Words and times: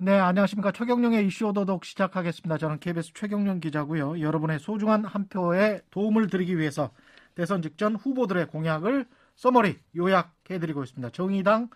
네, 0.00 0.16
안녕하십니까. 0.16 0.70
최경령의 0.70 1.26
이슈 1.26 1.46
오도독 1.48 1.84
시작하겠습니다. 1.84 2.56
저는 2.56 2.78
KBS 2.78 3.14
최경령 3.14 3.58
기자고요. 3.58 4.20
여러분의 4.20 4.60
소중한 4.60 5.04
한 5.04 5.26
표에 5.26 5.80
도움을 5.90 6.28
드리기 6.28 6.56
위해서 6.56 6.92
대선 7.34 7.62
직전 7.62 7.96
후보들의 7.96 8.46
공약을 8.46 9.06
써머리 9.34 9.76
요약해드리고 9.96 10.84
있습니다. 10.84 11.10
정의당, 11.10 11.68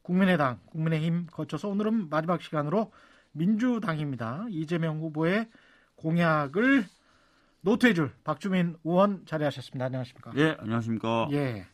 국민의당, 0.00 0.58
국민의힘 0.70 1.26
거쳐서 1.30 1.68
오늘은 1.68 2.08
마지막 2.08 2.40
시간으로 2.40 2.92
민주당입니다. 3.32 4.46
이재명 4.48 4.98
후보의 5.00 5.50
공약을 5.96 6.86
노트해줄 7.60 8.10
박주민 8.24 8.76
의원 8.84 9.26
자리하셨습니다. 9.26 9.84
안녕하십니까? 9.84 10.32
예, 10.36 10.56
안녕하십니까? 10.60 11.28
예. 11.32 11.66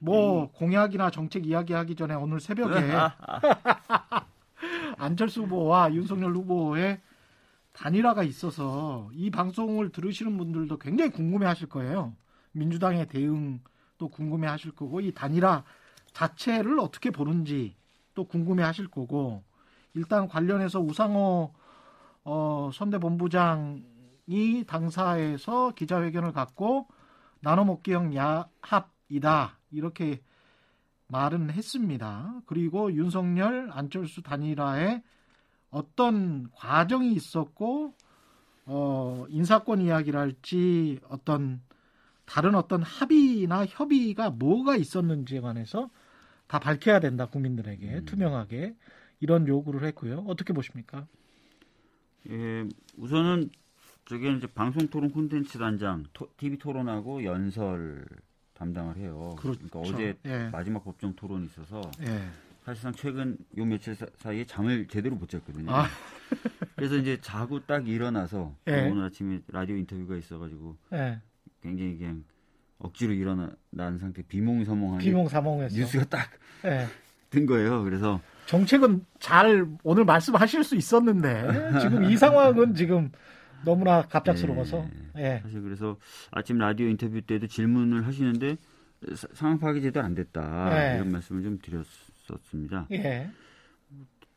뭐 0.00 0.42
음. 0.42 0.48
공약이나 0.54 1.10
정책 1.10 1.46
이야기하기 1.46 1.94
전에 1.94 2.14
오늘 2.14 2.40
새벽에 2.40 2.74
안철수 4.98 5.42
후보와 5.42 5.94
윤석열 5.94 6.34
후보의 6.34 7.00
단일화가 7.72 8.22
있어서 8.22 9.10
이 9.12 9.30
방송을 9.30 9.90
들으시는 9.90 10.38
분들도 10.38 10.78
굉장히 10.78 11.10
궁금해 11.10 11.46
하실 11.46 11.68
거예요. 11.68 12.14
민주당의 12.52 13.08
대응도 13.08 14.08
궁금해 14.10 14.46
하실 14.46 14.70
거고 14.72 15.00
이 15.00 15.12
단일화 15.12 15.64
자체를 16.12 16.78
어떻게 16.78 17.10
보는지 17.10 17.74
또 18.14 18.24
궁금해 18.24 18.62
하실 18.62 18.88
거고 18.88 19.42
일단 19.94 20.28
관련해서 20.28 20.80
우상호 20.80 21.52
어, 22.24 22.70
선대본부장이 22.72 24.64
당사에서 24.66 25.72
기자회견을 25.72 26.32
갖고 26.32 26.86
나눠먹기형 27.40 28.14
야합이다 28.14 29.58
이렇게 29.72 30.22
말은 31.14 31.50
했습니다. 31.50 32.40
그리고 32.44 32.92
윤석열 32.92 33.68
안철수 33.70 34.20
단일화에 34.22 35.00
어떤 35.70 36.50
과정이 36.50 37.12
있었고 37.12 37.94
어, 38.66 39.24
인사권 39.28 39.80
이야기를 39.80 40.18
할지 40.18 40.98
어떤 41.08 41.62
다른 42.24 42.56
어떤 42.56 42.82
합의나 42.82 43.64
협의가 43.64 44.30
뭐가 44.30 44.74
있었는지에 44.74 45.40
관해서 45.40 45.88
다 46.48 46.58
밝혀야 46.58 46.98
된다 46.98 47.26
국민들에게 47.26 47.98
음. 47.98 48.04
투명하게 48.06 48.74
이런 49.20 49.46
요구를 49.46 49.84
했고요. 49.84 50.24
어떻게 50.26 50.52
보십니까? 50.52 51.06
예, 52.28 52.66
우선은 52.96 53.50
저게 54.06 54.32
이제 54.32 54.48
방송 54.48 54.88
토론 54.88 55.12
콘텐츠 55.12 55.58
단장 55.58 56.06
토, 56.12 56.28
TV 56.38 56.58
토론하고 56.58 57.22
연설 57.22 58.04
담당을 58.54 58.96
해요. 58.96 59.34
그렇죠. 59.38 59.60
그러니까 59.68 59.78
어제 59.80 60.16
예. 60.24 60.48
마지막 60.50 60.84
법정 60.84 61.14
토론이 61.14 61.46
있어서 61.46 61.90
예. 62.02 62.22
사실상 62.64 62.92
최근 62.92 63.36
요 63.58 63.64
며칠 63.64 63.94
사, 63.94 64.32
이에 64.32 64.44
잠을 64.46 64.88
제대로 64.88 65.16
못 65.16 65.28
잤거든요. 65.28 65.70
아. 65.70 65.86
그래서 66.76 66.96
이제 66.96 67.18
자고 67.20 67.60
딱 67.66 67.86
일어나서 67.86 68.54
예. 68.68 68.88
오늘 68.88 69.04
아침에 69.04 69.40
라디오 69.48 69.76
인터뷰가 69.76 70.16
있어가지고 70.16 70.76
예. 70.94 71.20
굉장히 71.62 71.98
그냥 71.98 72.24
억지로 72.78 73.12
일어난 73.12 73.98
상태 73.98 74.22
비몽사몽한 74.22 74.98
비몽사몽했어. 74.98 75.76
뉴스가 75.76 76.04
딱든 76.04 77.42
예. 77.42 77.44
거예요. 77.46 77.82
그래서 77.84 78.20
정책은 78.46 79.04
잘 79.18 79.66
오늘 79.82 80.04
말씀하실 80.04 80.64
수 80.64 80.76
있었는데 80.76 81.80
지금 81.80 82.04
이 82.04 82.16
상황은 82.16 82.74
지금 82.74 83.10
너무나 83.64 84.02
갑작스러워서. 84.02 84.86
네. 85.14 85.36
예. 85.36 85.40
사실 85.42 85.62
그래서 85.62 85.96
아침 86.30 86.58
라디오 86.58 86.86
인터뷰 86.88 87.20
때도 87.22 87.46
질문을 87.46 88.06
하시는데 88.06 88.56
상황 89.34 89.58
파악이 89.58 89.82
제대로 89.82 90.04
안 90.04 90.14
됐다 90.14 90.92
예. 90.92 90.96
이런 90.96 91.10
말씀을 91.12 91.42
좀 91.42 91.58
드렸었습니다. 91.62 92.86
예. 92.92 93.30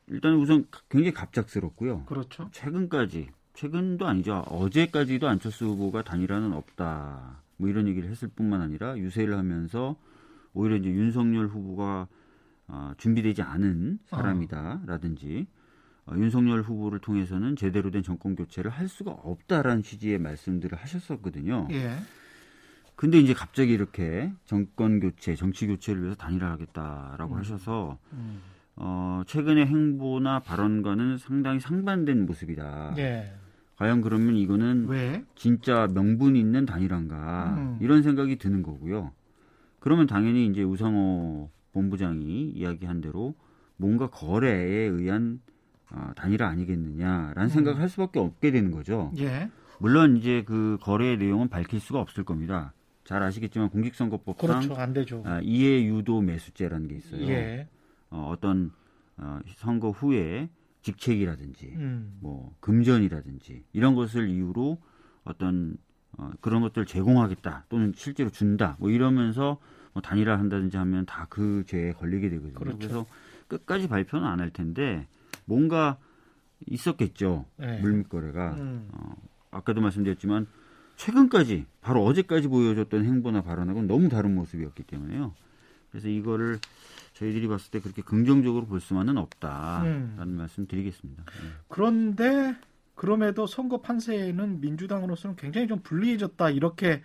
일단 0.07 0.35
우선 0.35 0.65
굉장히 0.89 1.13
갑작스럽고요. 1.13 2.05
그렇죠. 2.05 2.49
최근까지 2.51 3.29
최근도 3.53 4.07
아니죠. 4.07 4.43
어제까지도 4.47 5.27
안철수 5.27 5.65
후보가 5.65 6.03
단일화는 6.03 6.53
없다. 6.53 7.41
뭐 7.57 7.69
이런 7.69 7.87
얘기를 7.87 8.09
했을 8.09 8.27
뿐만 8.27 8.61
아니라 8.61 8.97
유세를 8.97 9.35
하면서 9.35 9.95
오히려 10.53 10.75
이제 10.75 10.89
윤석열 10.89 11.47
후보가 11.47 12.07
어, 12.67 12.93
준비되지 12.97 13.41
않은 13.41 13.99
사람이다라든지 14.05 15.47
어, 15.49 15.56
윤석열 16.15 16.61
후보를 16.61 16.99
통해서는 16.99 17.55
제대로 17.55 17.91
된 17.91 18.03
정권 18.03 18.35
교체를 18.35 18.71
할 18.71 18.87
수가 18.87 19.11
없다라는 19.11 19.83
취지의 19.83 20.19
말씀들을 20.19 20.77
하셨었거든요. 20.77 21.67
예. 21.71 21.97
근데 22.95 23.19
이제 23.19 23.33
갑자기 23.33 23.73
이렇게 23.73 24.31
정권 24.45 24.99
교체, 24.99 25.35
정치 25.35 25.67
교체를 25.67 26.01
위해서 26.01 26.17
단일화하겠다라고 26.17 27.35
음. 27.35 27.39
하셔서 27.39 27.97
음. 28.13 28.41
어, 28.75 29.21
최근의 29.27 29.67
행보나 29.67 30.39
발언과는 30.39 31.17
상당히 31.17 31.59
상반된 31.59 32.25
모습이다. 32.25 32.95
예. 32.97 33.33
과연 33.75 34.01
그러면 34.01 34.35
이거는 34.35 34.87
왜? 34.87 35.23
진짜 35.35 35.87
명분 35.93 36.35
있는 36.35 36.65
단일화인가 36.65 37.55
음. 37.57 37.77
이런 37.81 38.01
생각이 38.01 38.37
드는 38.37 38.63
거고요. 38.63 39.11
그러면 39.79 40.07
당연히 40.07 40.47
이제 40.47 40.63
우상호 40.63 41.51
본부장이 41.73 42.49
이야기한 42.49 43.01
대로 43.01 43.35
뭔가 43.75 44.09
거래에 44.09 44.87
의한 44.87 45.39
어, 45.91 46.11
단일화 46.15 46.47
아니겠느냐라는 46.47 47.43
음. 47.43 47.47
생각을 47.49 47.79
할 47.81 47.89
수밖에 47.89 48.19
없게 48.19 48.51
되는 48.51 48.71
거죠. 48.71 49.11
예. 49.17 49.49
물론 49.79 50.17
이제 50.17 50.43
그 50.45 50.77
거래의 50.81 51.17
내용은 51.17 51.47
밝힐 51.49 51.79
수가 51.79 51.99
없을 51.99 52.23
겁니다. 52.23 52.73
잘 53.05 53.23
아시겠지만 53.23 53.69
공직선거법상 53.69 54.61
그렇죠. 54.61 54.75
안 54.75 54.93
되죠. 54.93 55.23
아, 55.25 55.39
이해 55.41 55.85
유도 55.85 56.19
매수죄라는 56.21 56.87
게 56.89 56.95
있어요. 56.95 57.21
예. 57.29 57.67
어, 58.09 58.29
어떤 58.33 58.71
어, 59.17 59.39
선거 59.55 59.91
후에 59.91 60.49
직책이라든지 60.81 61.73
음. 61.75 62.17
뭐 62.21 62.53
금전이라든지 62.59 63.63
이런 63.73 63.95
것을 63.95 64.29
이유로 64.29 64.77
어떤 65.23 65.77
어, 66.17 66.31
그런 66.41 66.61
것들을 66.61 66.85
제공하겠다 66.85 67.65
또는 67.69 67.93
실제로 67.95 68.29
준다 68.29 68.75
뭐 68.79 68.89
이러면서 68.89 69.57
뭐 69.93 70.01
단일화 70.01 70.37
한다든지 70.37 70.75
하면 70.77 71.05
다 71.05 71.27
그 71.29 71.63
죄에 71.67 71.93
걸리게 71.93 72.29
되거든요. 72.29 72.53
그렇죠. 72.59 72.77
그래서 72.77 73.05
끝까지 73.47 73.87
발표는 73.87 74.25
안 74.27 74.39
할 74.39 74.49
텐데 74.49 75.07
뭔가 75.47 75.97
있었겠죠. 76.67 77.45
네. 77.57 77.79
물밑거래가. 77.79 78.53
음. 78.53 78.89
어, 78.91 79.15
아까도 79.49 79.81
말씀드렸지만 79.81 80.45
최근까지 80.97 81.65
바로 81.81 82.03
어제까지 82.03 82.47
보여줬던 82.47 83.05
행보나 83.05 83.41
발언하고는 83.41 83.87
너무 83.87 84.09
다른 84.09 84.35
모습이었기 84.35 84.83
때문에요. 84.83 85.33
그래서 85.89 86.09
이거를 86.09 86.59
저희들이 87.13 87.47
봤을 87.47 87.71
때 87.71 87.79
그렇게 87.79 88.01
긍정적으로 88.01 88.65
볼 88.65 88.79
수만은 88.79 89.17
없다라는 89.17 90.21
음. 90.21 90.31
말씀 90.37 90.67
드리겠습니다. 90.67 91.23
네. 91.23 91.49
그런데 91.67 92.55
그럼에도 92.95 93.47
선거 93.47 93.79
판세는 93.81 94.59
민주당으로서는 94.59 95.35
굉장히 95.35 95.67
좀 95.67 95.79
불리해졌다 95.79 96.49
이렇게 96.49 97.03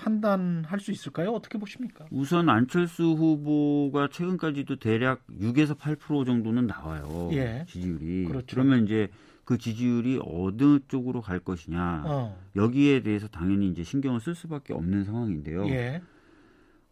판단할 0.00 0.80
수 0.80 0.90
있을까요? 0.92 1.32
어떻게 1.32 1.58
보십니까? 1.58 2.06
우선 2.10 2.48
안철수 2.48 3.04
후보가 3.04 4.08
최근까지도 4.08 4.76
대략 4.76 5.26
6에서 5.28 5.76
8% 5.76 6.24
정도는 6.24 6.66
나와요. 6.66 7.28
예. 7.32 7.66
지지율이. 7.68 8.24
그렇죠. 8.24 8.46
그러면 8.48 8.84
이제 8.84 9.08
그 9.44 9.58
지지율이 9.58 10.20
어느 10.24 10.78
쪽으로 10.88 11.20
갈 11.20 11.38
것이냐. 11.38 12.04
어. 12.06 12.38
여기에 12.56 13.02
대해서 13.02 13.28
당연히 13.28 13.68
이제 13.68 13.82
신경을 13.82 14.20
쓸 14.20 14.34
수밖에 14.34 14.72
없는 14.72 15.04
상황인데요. 15.04 15.68
예. 15.68 16.00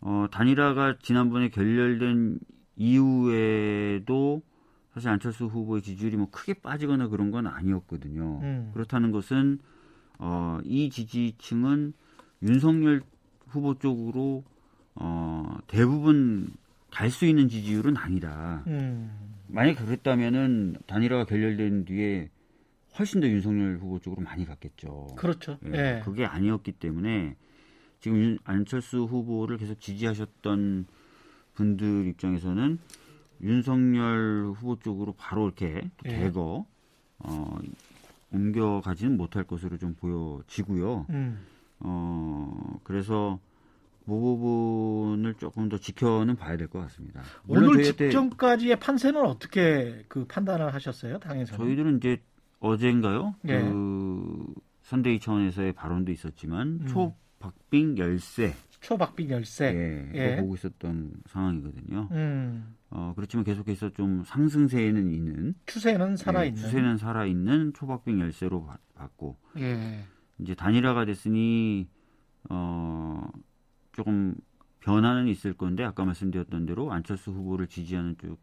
어, 0.00 0.26
단일화가 0.30 0.98
지난번에 1.00 1.48
결렬된 1.48 2.38
이후에도 2.76 4.42
사실 4.92 5.08
안철수 5.08 5.46
후보의 5.46 5.80
지지율이 5.80 6.16
뭐 6.16 6.28
크게 6.30 6.54
빠지거나 6.54 7.08
그런 7.08 7.30
건 7.30 7.46
아니었거든요. 7.46 8.40
음. 8.42 8.70
그렇다는 8.74 9.12
것은 9.12 9.60
어, 10.18 10.58
이 10.64 10.90
지지층은 10.90 11.94
윤석열 12.42 13.02
후보 13.48 13.74
쪽으로 13.78 14.44
어, 14.94 15.58
대부분 15.66 16.48
갈 16.90 17.10
수 17.10 17.26
있는 17.26 17.48
지지율은 17.48 17.96
아니다. 17.96 18.64
음. 18.66 19.10
만약 19.46 19.74
그랬다면은 19.74 20.76
단일화가 20.86 21.24
결렬된 21.24 21.84
뒤에 21.84 22.30
훨씬 22.98 23.20
더 23.20 23.28
윤석열 23.28 23.78
후보 23.78 23.98
쪽으로 23.98 24.22
많이 24.22 24.44
갔겠죠. 24.44 25.08
그렇죠. 25.16 25.58
예, 25.66 25.72
예. 25.72 26.02
그게 26.04 26.24
아니었기 26.24 26.72
때문에 26.72 27.36
지금 28.00 28.18
윤, 28.18 28.38
안철수 28.44 29.04
후보를 29.04 29.58
계속 29.58 29.80
지지하셨던 29.80 30.86
분들 31.54 32.06
입장에서는 32.08 32.78
윤석열 33.42 34.52
후보 34.56 34.78
쪽으로 34.78 35.14
바로 35.16 35.46
이렇게 35.46 35.90
예. 36.04 36.08
대거 36.08 36.66
어, 37.20 37.58
옮겨가지는 38.32 39.16
못할 39.16 39.44
것으로 39.44 39.78
좀 39.78 39.94
보여지고요. 39.94 41.06
음. 41.10 41.38
어, 41.80 42.78
그래서 42.84 43.38
그 44.06 44.12
부분을 44.12 45.34
조금 45.34 45.68
더 45.68 45.76
지켜는 45.78 46.36
봐야 46.36 46.56
될 46.56 46.68
것 46.68 46.80
같습니다. 46.80 47.22
오늘 47.46 47.82
직전까지의 47.84 48.80
판세는 48.80 49.20
어떻게 49.22 50.04
그 50.08 50.24
판단을 50.26 50.72
하셨어요, 50.72 51.18
당에서? 51.18 51.56
저희들은 51.56 51.98
이제 51.98 52.22
어젠가요? 52.60 53.34
네. 53.42 53.60
그 53.60 54.46
선대위 54.82 55.20
차원에서의 55.20 55.72
발언도 55.74 56.10
있었지만 56.10 56.80
음. 56.82 56.86
초박빙 56.86 57.98
열세. 57.98 58.54
초박빙 58.80 59.28
열세. 59.30 59.64
예, 59.74 60.10
예. 60.14 60.36
보고 60.36 60.54
있었던 60.54 61.12
상황이거든요. 61.26 62.08
음. 62.12 62.76
어, 62.90 63.12
그렇지만 63.14 63.44
계속해서 63.44 63.90
좀 63.90 64.22
상승세에는 64.24 65.10
있는 65.10 65.54
추세는 65.66 66.16
살아있는 66.16 66.62
예, 66.62 66.64
추세는 66.64 66.96
살아있는 66.96 67.74
초박빙 67.74 68.20
열세로 68.20 68.64
바, 68.64 68.78
봤고 68.94 69.36
예. 69.58 70.02
이제 70.38 70.54
단일화가 70.54 71.04
됐으니 71.04 71.88
어, 72.48 73.28
조금 73.92 74.34
변화는 74.80 75.28
있을 75.28 75.54
건데 75.54 75.84
아까 75.84 76.04
말씀드렸던 76.04 76.66
대로 76.66 76.92
안철수 76.92 77.30
후보를 77.32 77.66
지지하는 77.66 78.16
쪽 78.18 78.38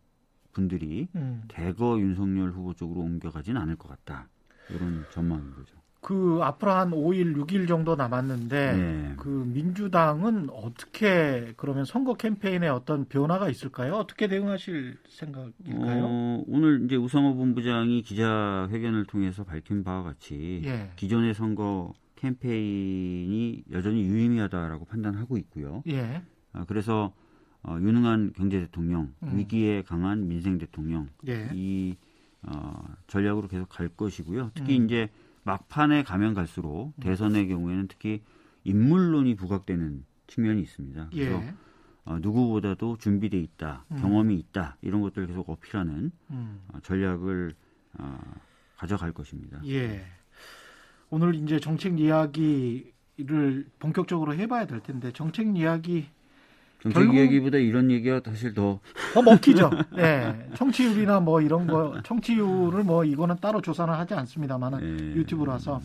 분들이 0.51 1.07
음. 1.15 1.44
대거 1.47 2.00
윤석열 2.00 2.51
후보 2.51 2.74
쪽으로 2.74 3.01
옮겨가진 3.01 3.57
않을 3.57 3.75
것 3.75 3.89
같다. 3.89 4.30
이런 4.69 5.06
전망인 5.12 5.51
거죠. 5.51 5.75
그 6.06 6.38
앞으로 6.44 6.72
한 6.72 6.92
5일, 6.92 7.36
6일 7.36 7.68
정도 7.68 7.96
남았는데 7.96 8.74
네. 8.74 9.13
그 9.18 9.28
민주당은 9.28 10.52
어떻게 10.52 11.52
그러면 11.57 11.84
선거 11.84 12.13
캠페인에 12.13 12.68
어떤 12.68 13.06
변화가 13.06 13.50
있을까요? 13.50 13.96
어떻게 13.96 14.28
대응하실 14.28 15.00
생각일까요? 15.10 16.06
어, 16.06 16.44
오늘 16.46 16.84
이제 16.86 16.96
우상호 16.96 17.34
본부장이 17.34 18.04
기자회견을 18.04 19.06
통해서 19.06 19.44
밝힌 19.46 19.84
바와 19.84 20.04
같이 20.04 20.62
예. 20.66 20.92
기존의 20.96 21.34
선거 21.34 21.92
캠페인이 22.18 23.63
여전히 23.72 24.04
유의미하다라고 24.04 24.86
판단하고 24.86 25.40
있고요. 25.40 25.81
예. 25.88 26.22
아, 26.54 26.66
그래서 26.66 27.13
어, 27.63 27.80
유능한 27.81 28.31
경제 28.34 28.60
대통령, 28.60 29.12
음. 29.24 29.40
위기에 29.40 29.81
강한 29.81 30.28
민생 30.28 30.60
대통령 30.60 31.10
예. 31.28 31.50
이 31.52 31.96
어, 32.44 32.86
전략으로 33.07 33.48
계속 33.48 33.69
갈 33.69 33.90
것이고요. 33.90 34.52
특히 34.54 34.78
음. 34.78 34.86
이제 34.86 35.10
막판에 35.45 36.03
가면 36.03 36.33
갈수록 36.33 36.94
대선의 37.00 37.47
경우에는 37.47 37.88
특히 37.88 38.21
인물론이 38.63 39.36
부각되는 39.36 40.03
측면이 40.27 40.62
있습니다. 40.62 41.09
그래서 41.12 41.42
예. 41.42 41.53
어, 42.03 42.19
누구보다도 42.19 42.97
준비돼 42.97 43.39
있다, 43.39 43.86
음. 43.92 43.97
경험이 43.97 44.36
있다 44.38 44.77
이런 44.81 45.01
것들을 45.01 45.27
계속 45.27 45.50
어필하는 45.50 46.12
음. 46.31 46.62
어, 46.69 46.80
전략을 46.81 47.56
어, 48.00 48.19
가져갈 48.75 49.12
것입니다. 49.13 49.62
예. 49.65 50.06
오늘 51.12 51.36
이제 51.36 51.59
정책 51.59 52.00
이야기를 52.00 53.69
본격적으로 53.80 54.33
해봐야 54.33 54.65
될 54.65 54.81
텐데 54.81 55.12
정책 55.12 55.56
이야기 55.56 56.07
정책 56.91 56.99
결국- 56.99 57.15
이야기보다 57.15 57.57
이런 57.57 57.89
얘기가 57.91 58.21
사실 58.23 58.53
더 58.53 58.79
더 59.13 59.21
먹히죠. 59.21 59.69
예. 59.97 60.49
청취율이나 60.55 61.19
뭐 61.19 61.41
이런 61.41 61.67
거 61.67 61.99
청취율을 62.03 62.83
뭐 62.83 63.03
이거는 63.03 63.37
따로 63.41 63.61
조사는 63.61 63.93
하지 63.93 64.13
않습니다만은 64.13 64.81
예, 64.83 65.15
유튜브라서 65.15 65.81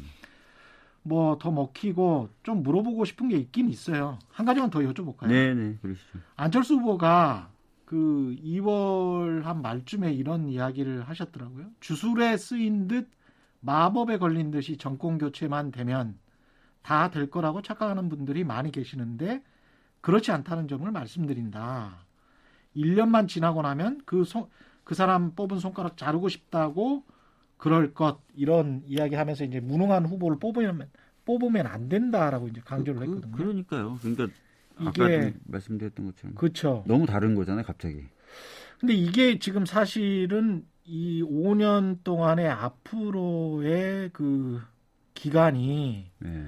뭐 1.03 1.39
더 1.39 1.51
먹히고 1.51 2.29
좀 2.43 2.63
물어보고 2.63 3.05
싶은 3.07 3.29
게 3.29 3.37
있긴 3.39 3.69
있어요. 3.71 4.19
한 4.31 4.45
가지만 4.45 4.69
더 4.71 4.81
여쭤볼까요? 4.81 5.29
네네 5.29 5.79
그러시죠. 5.81 6.19
안철수 6.37 6.75
후보가 6.75 7.49
그 7.87 8.37
2월 8.45 9.43
한 9.43 9.63
말쯤에 9.63 10.13
이런 10.13 10.49
이야기를 10.49 11.03
하셨더라고요. 11.09 11.67
주술에 11.81 12.37
쓰인 12.37 12.87
듯 12.87 13.09
마법에 13.61 14.19
걸린 14.19 14.51
듯이 14.51 14.77
정권 14.77 15.19
교체만 15.19 15.71
되면 15.71 16.17
다 16.83 17.11
될 17.11 17.31
거라고 17.31 17.63
착각하는 17.63 18.09
분들이 18.09 18.43
많이 18.45 18.71
계시는데 18.73 19.43
그렇지 20.01 20.31
않다는 20.33 20.69
점을 20.69 20.91
말씀드린다. 20.91 22.05
1년만 22.77 23.29
지나고 23.29 23.63
나면 23.63 24.01
그, 24.05 24.25
손- 24.25 24.47
그 24.85 24.95
사람 24.95 25.35
뽑은 25.35 25.59
손가락 25.59 25.97
자르고 25.97 26.29
싶다고 26.29 27.05
그럴 27.57 27.93
것 27.93 28.21
이런 28.35 28.83
이야기 28.87 29.15
하면서 29.15 29.45
이제 29.45 29.61
무능한 29.61 30.07
후보를 30.07 30.39
뽑으면 30.39 30.89
뽑으면 31.27 31.67
안 31.67 31.89
된다라고 31.89 32.49
이제 32.49 32.61
강조를 32.65 33.01
그, 33.01 33.07
했거든요. 33.07 33.33
그러니까요. 33.37 33.99
그러니까 34.01 34.29
아까 34.77 35.05
이게- 35.09 35.21
좀 35.33 35.41
말씀드렸던 35.45 36.07
것처럼 36.07 36.35
그렇죠. 36.37 36.85
너무 36.87 37.07
다른 37.07 37.35
거잖아요, 37.35 37.65
갑자기. 37.65 38.05
근데 38.79 38.95
이게 38.95 39.39
지금 39.39 39.67
사실은 39.67 40.65
이 40.87 41.23
5년 41.23 42.03
동안의 42.03 42.49
앞으로의 42.49 44.11
그 44.13 44.61
기간이 45.15 46.11
네. 46.21 46.47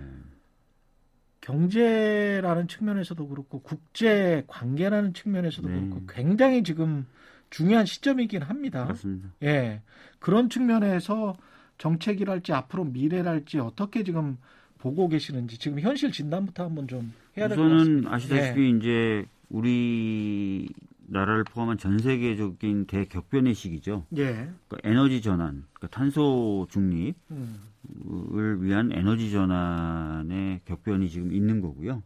경제라는 1.43 2.69
측면에서도 2.69 3.29
그렇고 3.29 3.61
국제 3.61 4.45
관계라는 4.47 5.13
측면에서도 5.13 5.69
네. 5.69 5.75
그렇고 5.75 6.07
굉장히 6.09 6.63
지금 6.63 7.07
중요한 7.51 7.85
시점이긴 7.85 8.43
합니다. 8.43 8.87
맞습니다. 8.87 9.29
예. 9.43 9.83
그런 10.19 10.49
측면에서 10.49 11.37
정책이랄지 11.79 12.53
앞으로 12.53 12.85
미래랄지 12.85 13.59
어떻게 13.59 14.05
지금 14.05 14.39
보고 14.79 15.09
계시는지 15.09 15.59
지금 15.59 15.81
현실 15.81 16.13
진단부터 16.13 16.65
한번 16.65 16.89
좀 16.89 17.13
해야 17.37 17.49
될것 17.49 17.67
우선은 17.67 17.79
같습니다. 17.79 18.11
예. 18.11 18.15
아시다시피 18.15 18.71
이제 18.79 19.25
우리 19.51 20.69
나라를 21.13 21.45
포함한 21.45 21.77
전 21.77 21.99
세계적인 21.99 22.87
대격변의 22.87 23.55
시기죠. 23.55 24.07
예. 24.17 24.49
그러니까 24.67 24.79
에너지 24.83 25.21
전환, 25.21 25.65
그러니까 25.75 25.89
탄소 25.89 26.67
중립을 26.71 27.15
음. 27.33 28.59
위한 28.61 28.91
에너지 28.93 29.31
전환의 29.31 30.63
격변이 30.65 31.11
지금 31.11 31.33
있는 31.33 31.61
거고요. 31.61 32.03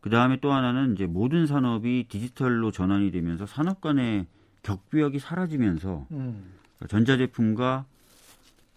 그 0.00 0.08
다음에 0.08 0.38
또 0.40 0.52
하나는 0.52 0.94
이제 0.94 1.06
모든 1.06 1.48
산업이 1.48 2.06
디지털로 2.08 2.70
전환이 2.70 3.10
되면서 3.10 3.44
산업 3.44 3.80
간의 3.80 4.26
격벽이 4.62 5.18
사라지면서 5.18 6.06
음. 6.12 6.52
그러니까 6.76 6.86
전자제품과 6.88 7.86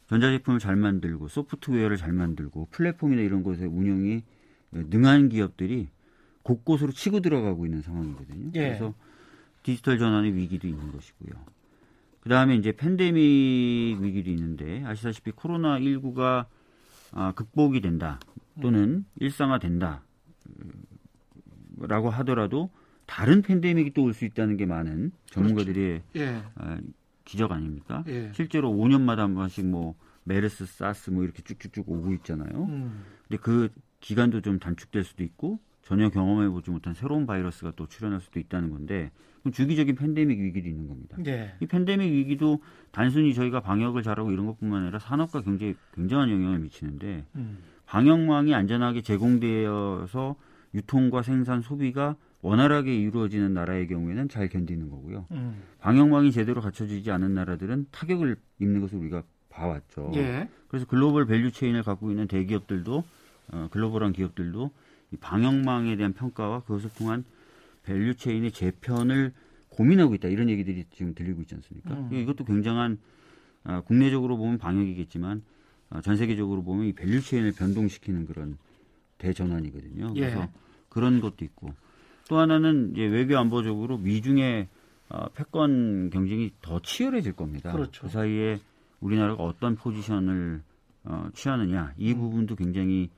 전자제품을 0.08 0.60
잘 0.60 0.76
만들고 0.76 1.28
소프트웨어를 1.28 1.98
잘 1.98 2.14
만들고 2.14 2.70
플랫폼이나 2.72 3.22
이런 3.22 3.44
곳의 3.44 3.68
운영이 3.68 4.24
능한 4.72 5.30
기업들이 5.30 5.90
곳곳으로 6.42 6.92
치고 6.92 7.20
들어가고 7.20 7.68
있는 7.68 7.84
상황이거든요. 7.84 8.52
예. 8.56 8.60
그래서 8.60 8.96
디지털 9.69 10.00
전환의 10.00 10.33
위기도 10.36 10.68
있는 10.68 10.92
것이고요. 10.92 11.33
그 12.21 12.30
다음에 12.30 12.56
이제 12.56 12.71
팬데믹 12.71 14.00
위기도 14.01 14.31
있는데 14.31 14.83
아시다시피 14.83 15.30
코로나 15.31 15.80
19가 15.80 16.48
아, 17.12 17.31
극복이 17.33 17.80
된다 17.81 18.19
또는 18.62 19.06
일상화된다 19.19 20.01
음, 20.48 20.71
라고 21.88 22.10
하더라도 22.10 22.71
다른 23.06 23.44
팬데믹이 23.44 23.92
또 23.94 24.04
올 24.06 24.13
수 24.13 24.25
있다는 24.25 24.57
게 24.57 24.66
많은 24.66 25.12
전문가들의 25.27 26.01
예. 26.16 26.42
아, 26.56 26.80
기적 27.25 27.51
아닙니까? 27.51 28.04
예. 28.07 28.31
실제로 28.33 28.71
5년마다 28.71 29.18
한 29.18 29.36
번씩 29.36 29.68
뭐 29.68 29.94
메르스, 30.24 30.66
사스 30.66 31.12
뭐 31.12 31.24
이렇게 31.24 31.44
쭉쭉쭉 31.44 31.88
오고 31.88 32.12
있잖아요. 32.13 32.63
음. 32.66 33.04
근데 33.27 33.39
그 33.39 33.69
기간도 34.00 34.42
좀 34.42 34.57
단축될 34.57 35.04
수도 35.04 35.24
있고 35.24 35.60
전혀 35.83 36.10
경험해 36.10 36.50
보지 36.50 36.71
못한 36.71 36.95
새로운 36.95 37.27
바이러스가 37.27 37.74
또 37.75 37.88
출현할 37.88 38.19
수도 38.19 38.39
있다는 38.39 38.71
건데 38.71 39.12
주기적인 39.52 39.96
팬데믹 39.96 40.40
위기도 40.40 40.68
있는 40.68 40.88
겁니다. 40.88 41.18
예. 41.26 41.54
이 41.60 41.66
팬데믹 41.66 42.12
위기도 42.12 42.60
단순히 42.92 43.34
저희가 43.34 43.62
방역을 43.62 44.04
잘하고 44.04 44.32
이런 44.32 44.46
것뿐만 44.46 44.84
아니라 44.84 45.00
산업과 45.00 45.42
경제에 45.42 45.76
굉장한 45.94 46.30
영향을 46.30 46.60
미치는데 46.60 47.26
음. 47.36 47.60
방역망이 47.86 48.54
안전하게 48.54 49.02
제공되어서 49.02 50.36
유통과 50.74 51.24
생산, 51.24 51.62
소비가 51.62 52.16
원활하게 52.42 52.96
이루어지는 52.96 53.54
나라의 53.54 53.88
경우에는 53.88 54.30
잘 54.30 54.48
견디는 54.48 54.90
거고요. 54.90 55.26
음. 55.31 55.62
방역망이 55.80 56.31
제대로 56.31 56.62
갖춰지지 56.62 57.12
않은 57.12 57.34
나라들은 57.34 57.88
타격을 57.92 58.38
입는 58.60 58.81
것을 58.81 58.98
우리가 59.00 59.24
봐왔죠. 59.50 60.12
예. 60.16 60.48
그래서 60.68 60.86
global 60.86 61.26
value 61.26 61.52
chain을 61.52 61.83
갖고 61.84 62.12
있는 62.12 62.28
대기업들도 62.28 63.04
어, 63.52 63.68
글로벌한 63.72 64.14
기업들도 64.14 64.72
이 65.12 65.18
방역망에 65.18 65.96
대한 65.96 66.14
평가와 66.14 66.62
그것을 66.62 66.92
통한 66.98 67.26
value 67.90 68.14
chain의 68.14 68.52
재편을 68.52 69.34
고민하고 69.69 70.14
있다 70.14 70.28
이런 70.28 70.48
얘기들이 70.50 70.86
지금 70.92 71.16
들리고 71.16 71.42
있지 71.42 71.56
않습니까? 71.56 71.96
음. 71.96 72.14
이것도 72.14 72.46
굉장한 72.46 73.00
아, 73.64 73.81
국내적으로 73.81 74.38
보면 74.38 74.60
방역이겠지만 74.60 75.42
아, 75.90 76.02
전 76.02 76.16
세계적으로 76.16 76.64
보면 76.64 76.86
이 76.86 76.94
value 76.94 77.21
chain을 77.21 77.54
변동시키는 77.54 78.28
그런 78.28 78.58
대전환이거든요. 79.18 80.14
예. 80.16 80.19
그래서 80.19 80.50
그런 80.88 81.19
것도 81.19 81.44
있고 81.46 81.74
또 82.30 82.38
하나는 82.38 82.92
이제 82.92 83.06
외교 83.06 83.38
안보적으로 83.38 83.98
미중의 83.98 84.68
어, 85.10 85.28
패권 85.30 86.12
경쟁이 86.12 86.52
더 86.62 86.80
치열해질 86.80 87.34
겁니다. 87.34 87.72
그렇죠. 87.72 88.04
그 88.04 88.10
사이에 88.10 88.60
우리나라가 89.00 89.44
어떤 89.44 89.76
포지션을 89.76 90.62
어, 91.06 91.30
취하느냐 91.34 91.94
이 91.98 92.14
음. 92.14 92.19
부분도 92.19 92.56
굉장히 92.56 93.10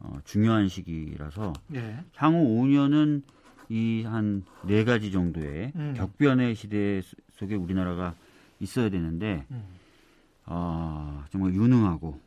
어, 0.00 0.18
중요한 0.24 0.68
시기라서 0.68 1.54
예. 1.74 2.04
향후 2.16 2.62
5년은 2.62 3.22
이 3.70 4.02
한 4.06 4.44
네 4.64 4.84
가지 4.84 5.10
정도의 5.12 5.72
음. 5.76 5.94
격변의 5.96 6.54
시대 6.54 7.00
속에 7.32 7.54
우리나라가 7.54 8.14
있어야 8.60 8.88
되는데 8.90 9.44
음. 9.50 9.62
어, 10.46 11.24
정말 11.30 11.54
유능하고 11.54 12.18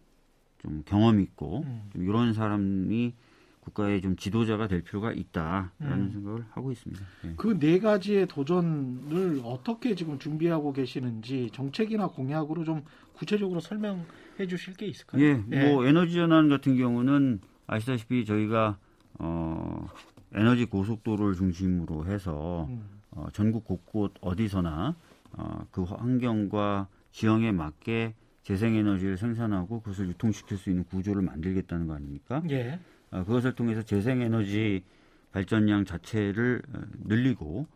좀 0.62 0.84
경험 0.86 1.20
있고 1.20 1.64
음. 1.66 1.90
좀 1.92 2.04
이런 2.04 2.34
사람이 2.34 3.14
국가의 3.62 4.02
좀 4.02 4.16
지도자가 4.16 4.68
될 4.68 4.82
필요가 4.84 5.12
있다라는 5.12 5.72
음. 5.82 6.12
생각을 6.14 6.46
하고 6.52 6.72
있습니다. 6.72 7.04
예. 7.26 7.34
그네 7.36 7.80
가지의 7.80 8.28
도전을 8.28 9.42
어떻게 9.44 9.94
지금 9.96 10.18
준비하고 10.20 10.74
계시는지 10.74 11.50
정책이나 11.54 12.08
공약으로 12.08 12.64
좀 12.64 12.84
구체적으로 13.14 13.60
설명해 13.60 14.48
주실 14.50 14.74
게 14.76 14.88
있을까요? 14.88 15.22
예, 15.24 15.34
뭐 15.36 15.86
에너지 15.86 16.14
전환 16.16 16.50
같은 16.50 16.76
경우는 16.76 17.40
아시다시피 17.68 18.26
저희가 18.26 18.78
어, 19.20 19.88
에너지 20.34 20.66
고속도로를 20.66 21.36
중심으로 21.36 22.06
해서 22.06 22.68
음. 22.70 22.84
어, 23.12 23.28
전국 23.34 23.66
곳곳 23.66 24.14
어디서나 24.22 24.96
어, 25.34 25.66
그 25.72 25.84
환경과 25.84 26.88
지형에 27.12 27.52
맞게 27.52 28.16
재생에너지를 28.44 29.18
생산하고 29.18 29.82
그것을 29.82 30.08
유통시킬 30.10 30.58
수 30.58 30.70
있는 30.70 30.84
구조를 30.86 31.22
만들겠다는 31.22 31.88
거 31.88 31.94
아닙니까? 31.94 32.42
예. 32.50 32.80
어, 33.12 33.24
그것을 33.26 33.54
통해서 33.54 33.82
재생에너지 33.82 34.84
발전량 35.32 35.86
자체를 35.86 36.62
어, 36.74 36.82
늘리고 37.04 37.68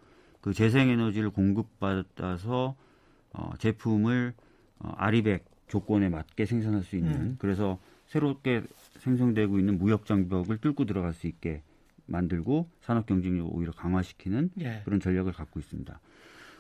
그 0.42 0.54
재생에너지를 0.54 1.30
공급받아서 1.32 2.76
어, 3.34 3.54
제품을 3.58 4.34
어, 4.80 4.94
아리백 4.96 5.46
조건에 5.68 6.10
맞게 6.10 6.46
생산할 6.46 6.84
수 6.84 6.96
있는 6.96 7.12
음. 7.14 7.36
그래서 7.40 7.80
새롭게 8.08 8.64
생성되고 9.00 9.60
있는 9.60 9.78
무역 9.78 10.06
장벽을 10.06 10.60
뚫고 10.60 10.86
들어갈 10.86 11.14
수 11.14 11.28
있게 11.28 11.64
만들고 12.06 12.70
산업 12.82 13.06
경쟁력을 13.06 13.50
오히려 13.54 13.72
강화시키는 13.72 14.52
예. 14.60 14.82
그런 14.86 15.00
전략을 15.00 15.32
갖고 15.34 15.60
있습니다. 15.60 16.00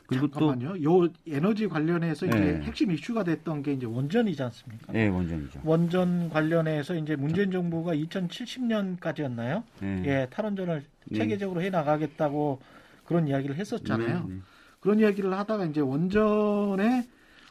그리고 0.08 0.30
잠깐만요. 0.30 0.84
요 0.84 1.10
에너지 1.28 1.68
관련해서 1.68 2.28
이제 2.28 2.40
네. 2.40 2.62
핵심 2.62 2.92
이슈가 2.92 3.24
됐던 3.24 3.64
게 3.64 3.74
이제 3.74 3.88
원전이지 3.88 4.42
않습니까? 4.44 4.88
또 4.88 4.94
네, 4.94 5.08
원전이죠. 5.08 5.62
원전 5.64 6.30
관련해서 6.30 6.96
이제 6.96 7.16
문재인 7.16 7.50
정부가 7.50 7.96
2070년까지였나요? 7.96 9.64
네. 9.82 10.04
예, 10.06 10.28
탈원전을 10.30 10.84
네. 11.08 11.18
체계적으로 11.18 11.62
해 11.62 11.72
나가겠다고 11.72 12.62
그런 13.04 13.28
이야기를 13.28 13.56
했었잖아요. 13.56 14.28
네, 14.28 14.34
네. 14.36 14.42
그런 14.80 15.00
이야기를 15.00 15.34
하다가 15.34 15.66
이제 15.66 15.82
원전의 15.82 17.08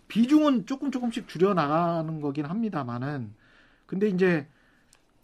비중은 0.06 0.66
조금 0.66 0.92
조금씩 0.92 1.26
줄여 1.26 1.54
나가는 1.54 2.20
거긴 2.20 2.44
합니다만은 2.44 3.32
근데 3.86 4.08
이제 4.08 4.46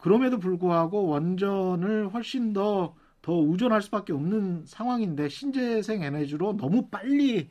그럼에도 0.01 0.39
불구하고 0.39 1.07
원전을 1.07 2.09
훨씬 2.09 2.53
더 2.53 2.95
더 3.23 3.35
우전할 3.35 3.83
수밖에 3.83 4.13
없는 4.13 4.65
상황인데 4.67 5.29
신재생 5.29 6.03
에너지로 6.03 6.57
너무 6.57 6.89
빨리 6.89 7.49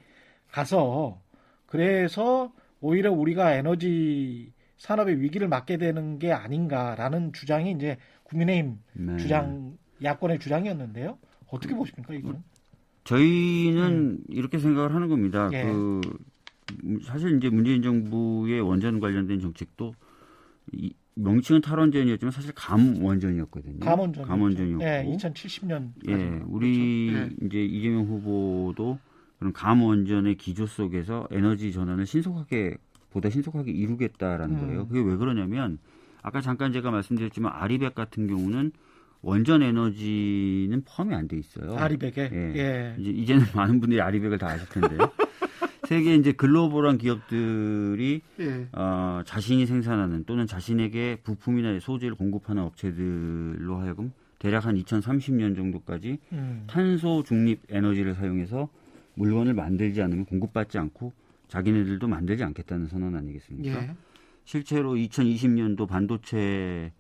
가서 0.52 1.22
그래서 1.68 2.52
오히려 2.82 3.12
우리가 3.12 3.54
에너지 3.54 4.52
산업의 4.78 5.22
위기를 5.22 5.48
맞게 5.48 5.78
되는 5.78 6.18
게 6.18 6.32
아닌가라는 6.32 7.34
주장이 7.34 7.72
이제 7.72 7.98
국민의힘 8.24 8.80
네. 8.94 9.18
주장 9.18 9.78
야권의 10.02 10.40
주장이었는데요. 10.40 11.18
어떻게 11.48 11.76
보십니까 11.76 12.14
이거는? 12.14 12.42
저희는 13.04 14.24
이렇게 14.30 14.58
생각을 14.58 14.96
하는 14.96 15.08
겁니다. 15.08 15.48
음. 15.48 15.54
예. 15.54 15.64
그 15.64 17.00
사실 17.04 17.38
이제 17.38 17.50
문재인 17.50 17.82
정부의 17.82 18.62
원전 18.62 19.00
관련된 19.00 19.40
정책도 19.40 19.94
이, 20.74 20.94
명칭은 21.24 21.62
탈원전이었지만 21.62 22.32
사실 22.32 22.52
감원전이었거든요. 22.56 23.80
감원전 23.80 24.26
감원전이었고. 24.26 24.84
예, 24.84 25.06
2070년 25.16 25.92
예, 26.08 26.42
우리 26.48 27.12
그렇죠. 27.12 27.36
이제 27.46 27.64
이재명 27.66 28.06
후보도 28.06 28.98
그런 29.38 29.54
감원전의 29.54 30.36
기조 30.36 30.66
속에서 30.66 31.28
에너지 31.32 31.72
전환을 31.74 32.06
신속하게 32.06 32.78
보다 33.12 33.30
신속하게 33.30 33.72
이루겠다라는 33.72 34.56
음. 34.56 34.68
거예요. 34.68 34.88
그게 34.88 35.02
왜 35.02 35.16
그러냐면 35.18 35.78
아까 36.22 36.42
잠깐 36.42 36.72
제가 36.72 36.92
말씀드렸지만 36.92 37.52
아리백 37.54 37.96
같은 37.96 38.28
경우는 38.28 38.72
원전 39.22 39.62
에너지는 39.62 40.84
포함이 40.86 41.14
안 41.16 41.28
돼 41.28 41.38
있어요. 41.38 41.76
아리백에 41.76 42.30
예. 42.32 42.54
예. 42.56 42.96
이제 42.98 43.10
이제는 43.10 43.44
많은 43.54 43.80
분들이 43.82 44.00
아리백을 44.02 44.38
다 44.38 44.48
아실 44.48 44.68
텐데요. 44.70 45.00
세계 45.90 46.14
이제 46.14 46.32
글로벌한 46.34 47.00
기업들이 47.00 48.22
예. 48.40 48.68
어, 48.74 49.24
자신이 49.26 49.66
생산하는 49.66 50.24
또는 50.26 50.46
자신에게 50.46 51.18
부품이나 51.24 51.80
소재를 51.80 52.14
공급하는 52.14 52.62
업체들로 52.62 53.78
하여금 53.78 54.14
대략 54.38 54.68
한 54.68 54.76
2030년 54.76 55.56
정도까지 55.56 56.20
음. 56.34 56.66
탄소 56.68 57.24
중립 57.24 57.62
에너지를 57.70 58.14
사용해서 58.14 58.70
물건을 59.16 59.56
만들지 59.56 60.04
않으면 60.04 60.26
공급받지 60.26 60.78
않고 60.78 61.12
자기네들도 61.48 62.08
만들지 62.08 62.44
않겠다는 62.44 62.86
선언 62.86 63.16
아니겠습니까? 63.16 63.82
예. 63.82 63.96
실제로 64.46 64.94
2020년도 64.94 65.88
반도체 65.88 66.92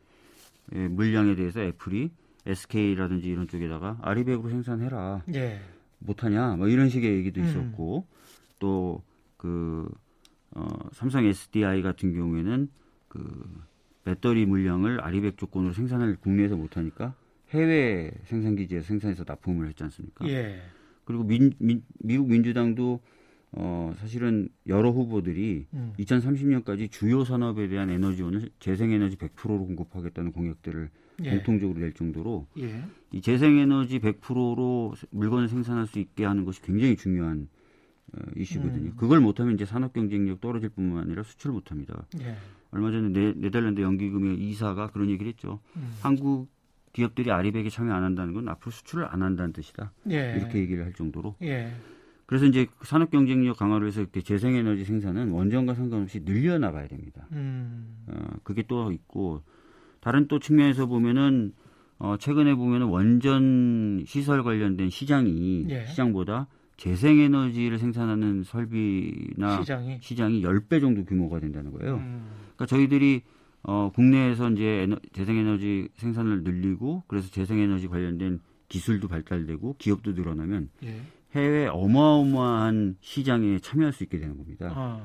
물량에 0.72 1.36
대해서 1.36 1.62
애플이 1.62 2.10
SK라든지 2.48 3.30
이런 3.30 3.48
쪽에다가 3.48 4.00
아리백으로 4.02 4.50
생산해라. 4.50 5.26
예. 5.36 5.62
못하냐 6.00 6.56
뭐 6.56 6.68
이런 6.68 6.90
식의 6.90 7.18
얘기도 7.18 7.42
음. 7.42 7.46
있었고 7.46 8.08
또그 8.60 9.90
어, 10.52 10.68
삼성 10.92 11.26
SDI 11.26 11.82
같은 11.82 12.14
경우에는 12.14 12.70
그 13.08 13.62
배터리 14.04 14.46
물량을 14.46 15.02
아리백 15.02 15.38
조건으로 15.38 15.74
생산을 15.74 16.18
국내에서 16.18 16.56
못하니까 16.56 17.14
해외 17.50 18.12
생산 18.26 18.56
기지에서 18.56 18.86
생산해서 18.88 19.24
납품을 19.28 19.68
했지 19.68 19.84
않습니까? 19.84 20.28
예. 20.28 20.62
그리고 21.06 21.24
민, 21.24 21.52
민, 21.58 21.84
미국 22.00 22.30
민주당도 22.30 23.00
어, 23.52 23.94
사실은 23.98 24.50
여러 24.68 24.92
후보들이 24.92 25.66
음. 25.74 25.94
2030년까지 25.98 26.92
주요 26.92 27.24
산업에 27.24 27.68
대한 27.68 27.90
에너지원을 27.90 28.50
재생에너지 28.60 29.16
100%로 29.18 29.66
공급하겠다는 29.66 30.32
공약들을 30.32 30.90
예. 31.24 31.30
공통적으로 31.32 31.80
낼 31.80 31.94
정도로 31.94 32.48
예. 32.60 32.84
이 33.12 33.22
재생에너지 33.22 34.00
100%로 34.00 34.94
물건을 35.10 35.50
생산할 35.50 35.88
수 35.88 36.00
있게 36.00 36.26
하는 36.26 36.46
것이 36.46 36.62
굉장히 36.62 36.96
중요한 36.96 37.48
어, 37.48 37.59
이슈거든요. 38.36 38.92
음. 38.92 38.96
그걸 38.98 39.20
못하면 39.20 39.54
이제 39.54 39.66
산업 39.66 39.94
경쟁력 39.94 40.42
떨어질 40.42 40.70
뿐만 40.70 41.04
아니라 41.04 41.24
수출 41.24 41.52
못합니다. 41.52 42.06
예. 42.22 42.36
얼마 42.72 42.92
전에 42.92 43.10
네, 43.10 43.34
네덜란드 43.36 43.82
연기금의 43.82 44.38
이사가 44.38 44.92
그런 44.92 45.10
얘기를 45.10 45.32
했죠. 45.32 45.60
음. 45.76 45.94
한국 46.02 46.50
기업들이 46.94 47.32
아리백에 47.32 47.70
참여 47.70 47.94
안 47.94 48.04
한다는 48.04 48.34
건 48.34 48.48
앞으로 48.50 48.72
수출을 48.72 49.06
안 49.06 49.22
한다는 49.22 49.54
뜻이다. 49.54 49.92
예. 50.10 50.36
이렇게 50.38 50.60
얘기를 50.60 50.86
할 50.86 50.94
정도로. 50.94 51.36
예. 51.44 51.72
그래서 52.26 52.46
이제 52.46 52.68
산업 52.84 53.10
경쟁력 53.10 53.58
강화를 53.58 53.88
해서 53.88 54.02
이렇게 54.02 54.22
재생에너지 54.22 54.86
생산은 54.86 55.32
원전과 55.32 55.74
상관없이 55.74 56.22
늘려나가야 56.22 56.88
됩니다. 56.88 57.28
음. 57.32 58.06
어, 58.08 58.36
그게 58.44 58.64
또 58.68 58.92
있고 58.92 59.42
다른 60.00 60.28
또 60.28 60.40
측면에서 60.40 60.86
보면은 60.86 61.54
어, 61.98 62.18
최근에 62.18 62.56
보면은 62.56 62.88
원전 62.88 64.04
시설 64.06 64.44
관련된 64.44 64.90
시장이 64.90 65.66
예. 65.70 65.86
시장보다 65.88 66.48
재생에너지를 66.80 67.78
생산하는 67.78 68.44
설비나 68.44 69.60
시장이 69.60 70.00
시장이 70.02 70.42
10배 70.42 70.80
정도 70.80 71.04
규모가 71.04 71.40
된다는 71.40 71.72
거예요. 71.74 71.96
음. 71.96 72.30
그러니까 72.56 72.66
저희들이 72.68 73.22
어, 73.64 73.92
국내에서 73.94 74.50
이제 74.52 74.84
에너, 74.84 74.96
재생에너지 75.12 75.90
생산을 75.96 76.44
늘리고 76.44 77.04
그래서 77.08 77.30
재생에너지 77.30 77.90
관련된 77.90 78.40
기술도 78.70 79.10
발달되고 79.10 79.76
기업도 79.78 80.14
늘어나면 80.14 80.70
예. 80.84 81.02
해외 81.34 81.68
어마어마한 81.68 82.96
시장에 83.02 83.60
참여할 83.60 83.92
수 83.92 84.04
있게 84.04 84.18
되는 84.18 84.38
겁니다. 84.38 84.72
아. 84.74 85.02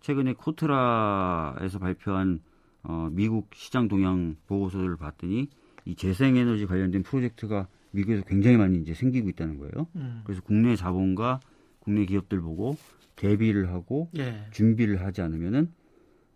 최근에 0.00 0.32
코트라에서 0.32 1.78
발표한 1.78 2.40
어, 2.82 3.08
미국 3.12 3.50
시장 3.54 3.86
동향 3.86 4.34
보고서를 4.48 4.96
봤더니 4.96 5.48
이 5.84 5.94
재생에너지 5.94 6.66
관련된 6.66 7.04
프로젝트가 7.04 7.68
미국에서 7.92 8.22
굉장히 8.24 8.56
많이 8.56 8.78
이제 8.78 8.94
생기고 8.94 9.28
있다는 9.30 9.58
거예요. 9.58 9.86
음. 9.96 10.22
그래서 10.24 10.42
국내 10.42 10.76
자본과 10.76 11.40
국내 11.78 12.04
기업들 12.04 12.40
보고 12.40 12.76
대비를 13.16 13.70
하고 13.70 14.08
예. 14.16 14.46
준비를 14.50 15.02
하지 15.02 15.20
않으면은 15.22 15.70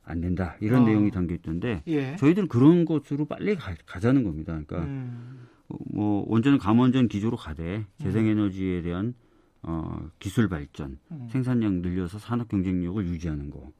안 0.04 0.20
된다 0.20 0.56
이런 0.60 0.82
아. 0.82 0.86
내용이 0.86 1.10
담겨 1.10 1.34
있던데 1.34 1.82
예. 1.88 2.16
저희들은 2.16 2.48
그런 2.48 2.84
것으로 2.84 3.24
빨리 3.24 3.56
가, 3.56 3.74
자는 3.98 4.22
겁니다. 4.22 4.52
그러니까 4.52 4.84
음. 4.84 5.48
어, 5.68 5.76
뭐 5.92 6.24
원전은 6.28 6.58
감원전 6.58 7.08
기조로 7.08 7.36
가되 7.36 7.84
재생에너지에 7.98 8.82
대한 8.82 9.14
어, 9.62 10.08
기술 10.20 10.48
발전, 10.48 10.98
음. 11.10 11.26
생산량 11.28 11.82
늘려서 11.82 12.20
산업 12.20 12.48
경쟁력을 12.48 13.04
유지하는 13.04 13.50
거. 13.50 13.72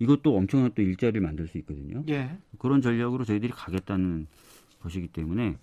이것도 0.00 0.36
엄청난 0.36 0.72
또 0.74 0.82
일자리를 0.82 1.20
만들 1.20 1.46
수 1.46 1.58
있거든요. 1.58 2.02
예. 2.08 2.36
그런 2.58 2.82
전략으로 2.82 3.24
저희들이 3.24 3.52
가겠다는 3.52 4.26
것이기 4.80 5.08
때문에 5.08 5.56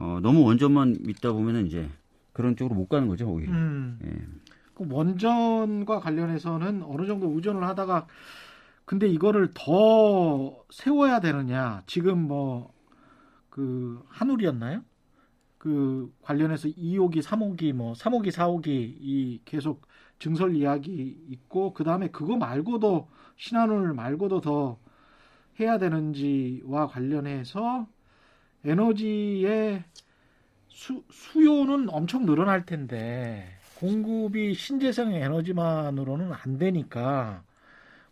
어, 0.00 0.18
너무 0.20 0.42
원전만 0.44 0.96
믿다 1.00 1.32
보면은 1.32 1.66
이제 1.66 1.88
그런 2.32 2.56
쪽으로 2.56 2.74
못 2.74 2.88
가는 2.88 3.06
거죠 3.06 3.28
오히려. 3.30 3.52
음. 3.52 3.98
예. 4.04 4.10
그 4.74 4.86
원전과 4.90 6.00
관련해서는 6.00 6.82
어느 6.82 7.06
정도 7.06 7.28
우전을 7.28 7.62
하다가 7.64 8.06
근데 8.84 9.06
이거를 9.06 9.50
더 9.54 10.64
세워야 10.70 11.20
되느냐 11.20 11.82
지금 11.86 12.26
뭐 12.26 12.80
그 13.50 14.02
한울이었나요? 14.08 14.82
그 15.58 16.10
관련해서 16.22 16.68
2호기, 16.68 17.20
3호기, 17.20 17.74
뭐 17.74 17.92
3호기, 17.92 18.30
4호기 18.30 18.66
이 18.68 19.40
계속 19.44 19.86
증설 20.18 20.56
이야기 20.56 21.22
있고 21.28 21.74
그 21.74 21.84
다음에 21.84 22.08
그거 22.08 22.36
말고도 22.36 23.08
신한울 23.36 23.92
말고도 23.92 24.40
더 24.40 24.78
해야 25.58 25.76
되는지와 25.78 26.86
관련해서 26.86 27.86
에너지의 28.64 29.84
수, 30.68 31.02
수요는 31.10 31.88
엄청 31.90 32.26
늘어날 32.26 32.64
텐데 32.64 33.46
공급이 33.76 34.54
신재생 34.54 35.12
에너지만으로는 35.12 36.32
안 36.32 36.58
되니까 36.58 37.42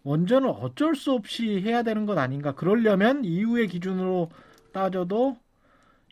원전을 0.02 0.49
어쩔 0.49 0.95
수 0.95 1.12
없이 1.12 1.61
해야 1.61 1.83
되는 1.83 2.07
것 2.07 2.17
아닌가. 2.17 2.55
그러려면 2.55 3.25
이후의 3.25 3.69
기준으로 3.69 4.31
따져도 4.73 5.37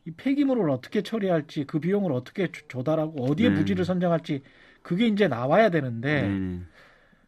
이 0.05 0.11
폐기물을 0.13 0.69
어떻게 0.71 1.03
처리할지 1.03 1.65
그 1.65 1.81
비용을 1.81 2.13
어떻게 2.13 2.51
조달하고 2.69 3.25
어디에 3.25 3.49
네. 3.49 3.55
부지를 3.55 3.85
선정할지 3.85 4.43
그게 4.83 5.07
이제 5.07 5.29
나와야 5.29 5.71
되는데 5.71 6.23
네네. 6.23 6.61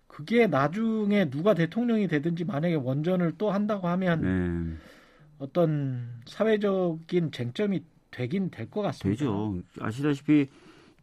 그게 0.07 0.47
나중에 0.47 1.31
누가 1.31 1.55
대통령이 1.55 2.09
되든지 2.09 2.45
만약에 2.45 2.75
원전을 2.75 3.35
또 3.38 3.50
한다고 3.50 3.88
하면 3.88 4.21
네. 4.21 4.77
어떤 5.38 6.09
사회적인 6.26 7.33
쟁점이 7.33 7.83
되긴 8.11 8.50
될 8.50 8.71
것 8.71 8.83
같습니다. 8.83 9.18
되죠. 9.18 9.62
아시다시피 9.80 10.47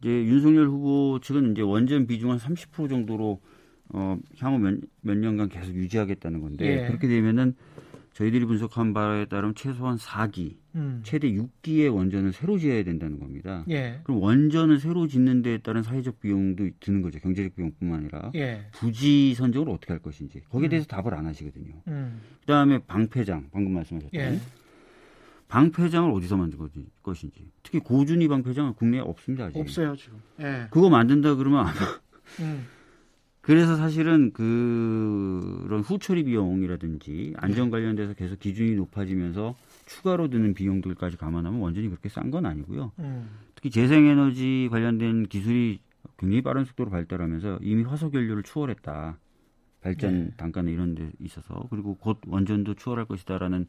이제 0.00 0.10
윤석열 0.10 0.66
후보 0.66 1.18
측은 1.22 1.52
이제 1.52 1.62
원전 1.62 2.06
비중 2.06 2.30
한30% 2.36 2.88
정도로 2.90 3.40
어, 3.90 4.18
향후 4.38 4.58
몇, 4.58 4.78
몇 5.00 5.16
년간 5.16 5.48
계속 5.48 5.74
유지하겠다는 5.74 6.40
건데 6.40 6.82
예. 6.82 6.86
그렇게 6.88 7.06
되면은 7.08 7.54
저희들이 8.16 8.46
분석한 8.46 8.94
바에 8.94 9.26
따르면 9.26 9.54
최소한 9.54 9.98
4기, 9.98 10.56
음. 10.74 11.02
최대 11.04 11.30
6기의 11.32 11.94
원전을 11.94 12.32
새로 12.32 12.56
지어야 12.58 12.82
된다는 12.82 13.18
겁니다. 13.18 13.62
예. 13.68 14.00
그럼 14.04 14.22
원전을 14.22 14.80
새로 14.80 15.06
짓는 15.06 15.42
데에 15.42 15.58
따른 15.58 15.82
사회적 15.82 16.20
비용도 16.20 16.70
드는 16.80 17.02
거죠. 17.02 17.18
경제적 17.18 17.54
비용뿐만 17.56 17.98
아니라 18.00 18.30
예. 18.34 18.64
부지 18.72 19.34
선정을 19.34 19.68
어떻게 19.68 19.92
할 19.92 20.00
것인지 20.00 20.40
거기에 20.48 20.70
대해서 20.70 20.86
답을 20.86 21.12
안 21.12 21.26
하시거든요. 21.26 21.74
음. 21.88 22.18
그다음에 22.40 22.78
방패장 22.86 23.50
방금 23.52 23.74
말씀하셨던 23.74 24.18
예. 24.18 24.40
방패장을 25.48 26.10
어디서 26.10 26.38
만들 26.38 26.58
것인지 27.02 27.50
특히 27.62 27.80
고준위 27.80 28.28
방패장은 28.28 28.74
국내에 28.74 29.00
없습니다 29.00 29.44
아직. 29.44 29.58
없어요 29.58 29.94
지금. 29.94 30.22
예. 30.40 30.68
그거 30.70 30.88
만든다 30.88 31.34
그러면 31.34 31.66
아마 31.66 31.72
음. 32.40 32.66
그래서 33.46 33.76
사실은 33.76 34.32
그런 34.32 35.78
후처리 35.80 36.24
비용이라든지 36.24 37.34
안전 37.36 37.70
관련돼서 37.70 38.12
계속 38.14 38.40
기준이 38.40 38.74
높아지면서 38.74 39.54
추가로 39.86 40.30
드는 40.30 40.52
비용들까지 40.52 41.16
감안하면 41.16 41.60
원전이 41.60 41.88
그렇게 41.88 42.08
싼 42.08 42.32
건 42.32 42.44
아니고요. 42.44 42.90
음. 42.98 43.30
특히 43.54 43.70
재생에너지 43.70 44.66
관련된 44.72 45.28
기술이 45.28 45.78
굉장히 46.18 46.42
빠른 46.42 46.64
속도로 46.64 46.90
발달하면서 46.90 47.60
이미 47.62 47.84
화석연료를 47.84 48.42
추월했다. 48.42 49.16
발전 49.80 50.24
네. 50.24 50.30
단가는 50.36 50.72
이런 50.72 50.96
데 50.96 51.12
있어서 51.20 51.68
그리고 51.70 51.94
곧 51.94 52.18
원전도 52.26 52.74
추월할 52.74 53.04
것이다라는 53.04 53.68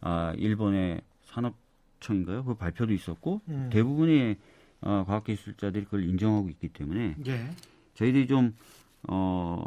아, 0.00 0.32
일본의 0.38 1.02
산업청인가요? 1.24 2.44
그 2.44 2.54
발표도 2.54 2.94
있었고 2.94 3.42
음. 3.48 3.68
대부분의 3.70 4.38
어, 4.80 5.04
과학기술자들이 5.06 5.84
그걸 5.84 6.04
인정하고 6.04 6.48
있기 6.48 6.68
때문에 6.68 7.16
예. 7.26 7.50
저희들이 7.92 8.26
좀 8.26 8.54
어, 9.08 9.64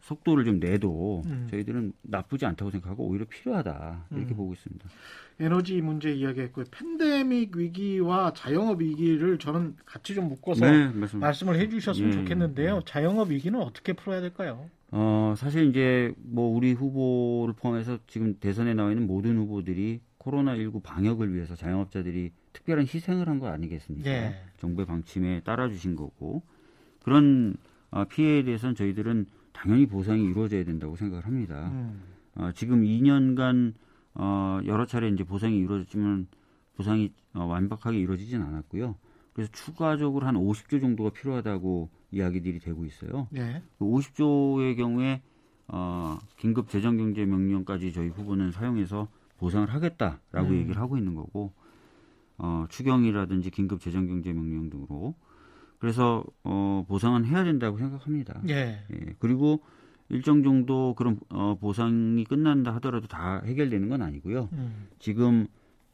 속도를 0.00 0.44
좀 0.44 0.60
내도 0.60 1.22
음. 1.26 1.48
저희들은 1.50 1.92
나쁘지 2.02 2.46
않다고 2.46 2.70
생각하고 2.70 3.04
오히려 3.08 3.24
필요하다 3.28 4.06
이렇게 4.12 4.34
음. 4.34 4.36
보고 4.36 4.52
있습니다. 4.52 4.88
에너지 5.40 5.80
문제 5.82 6.12
이야기했고요. 6.12 6.66
팬데믹 6.70 7.56
위기와 7.56 8.32
자영업 8.32 8.80
위기를 8.80 9.38
저는 9.38 9.76
같이 9.84 10.14
좀 10.14 10.28
묶어서 10.28 10.64
네, 10.64 10.88
말씀. 10.92 11.18
말씀을 11.18 11.56
해주셨으면 11.58 12.08
예. 12.08 12.12
좋겠는데요. 12.12 12.82
자영업 12.86 13.30
위기는 13.30 13.60
어떻게 13.60 13.92
풀어야 13.94 14.20
될까요? 14.20 14.70
어, 14.92 15.34
사실 15.36 15.68
이제 15.68 16.14
뭐 16.18 16.54
우리 16.56 16.72
후보를 16.72 17.54
포함해서 17.54 17.98
지금 18.06 18.36
대선에 18.38 18.74
나와 18.74 18.90
있는 18.92 19.06
모든 19.08 19.36
후보들이 19.36 20.00
코로나 20.18 20.56
19 20.56 20.80
방역을 20.80 21.34
위해서 21.34 21.56
자영업자들이 21.56 22.30
특별한 22.52 22.84
희생을 22.86 23.28
한 23.28 23.40
거 23.40 23.48
아니겠습니까? 23.48 24.08
예. 24.08 24.36
정부의 24.58 24.86
방침에 24.86 25.40
따라주신 25.40 25.96
거고 25.96 26.42
그런 27.02 27.56
어, 27.58 27.74
피해에 28.04 28.42
대해서는 28.44 28.74
저희들은 28.74 29.26
당연히 29.52 29.86
보상이 29.86 30.24
이루어져야 30.24 30.64
된다고 30.64 30.96
생각을 30.96 31.24
합니다. 31.26 31.70
음. 31.72 32.02
어, 32.34 32.52
지금 32.52 32.82
2년간 32.82 33.74
어, 34.14 34.60
여러 34.66 34.86
차례 34.86 35.08
이제 35.08 35.24
보상이 35.24 35.58
이루어졌지만 35.58 36.26
보상이 36.76 37.12
어, 37.34 37.44
완벽하게 37.44 37.98
이루어지진 37.98 38.42
않았고요. 38.42 38.96
그래서 39.32 39.50
추가적으로 39.52 40.26
한 40.26 40.34
50조 40.34 40.80
정도가 40.80 41.10
필요하다고 41.10 41.90
이야기들이 42.10 42.58
되고 42.58 42.84
있어요. 42.84 43.28
예. 43.34 43.62
그 43.78 43.84
50조의 43.84 44.76
경우에 44.76 45.22
어, 45.68 46.18
긴급 46.36 46.70
재정경제 46.70 47.24
명령까지 47.26 47.92
저희 47.92 48.08
후보는 48.08 48.52
사용해서 48.52 49.08
보상을 49.38 49.68
하겠다라고 49.68 50.48
음. 50.48 50.54
얘기를 50.54 50.80
하고 50.80 50.96
있는 50.96 51.14
거고 51.14 51.52
어, 52.38 52.66
추경이라든지 52.68 53.50
긴급 53.50 53.80
재정경제 53.80 54.32
명령 54.32 54.70
등으로 54.70 55.14
그래서 55.78 56.24
어, 56.44 56.84
보상은 56.88 57.24
해야 57.24 57.44
된다고 57.44 57.78
생각합니다. 57.78 58.40
예. 58.48 58.84
예, 58.90 59.14
그리고 59.18 59.60
일정 60.08 60.42
정도 60.42 60.94
그런 60.94 61.18
어, 61.30 61.56
보상이 61.60 62.24
끝난다 62.24 62.74
하더라도 62.76 63.06
다 63.06 63.42
해결되는 63.44 63.88
건 63.88 64.02
아니고요. 64.02 64.48
음. 64.52 64.88
지금 64.98 65.46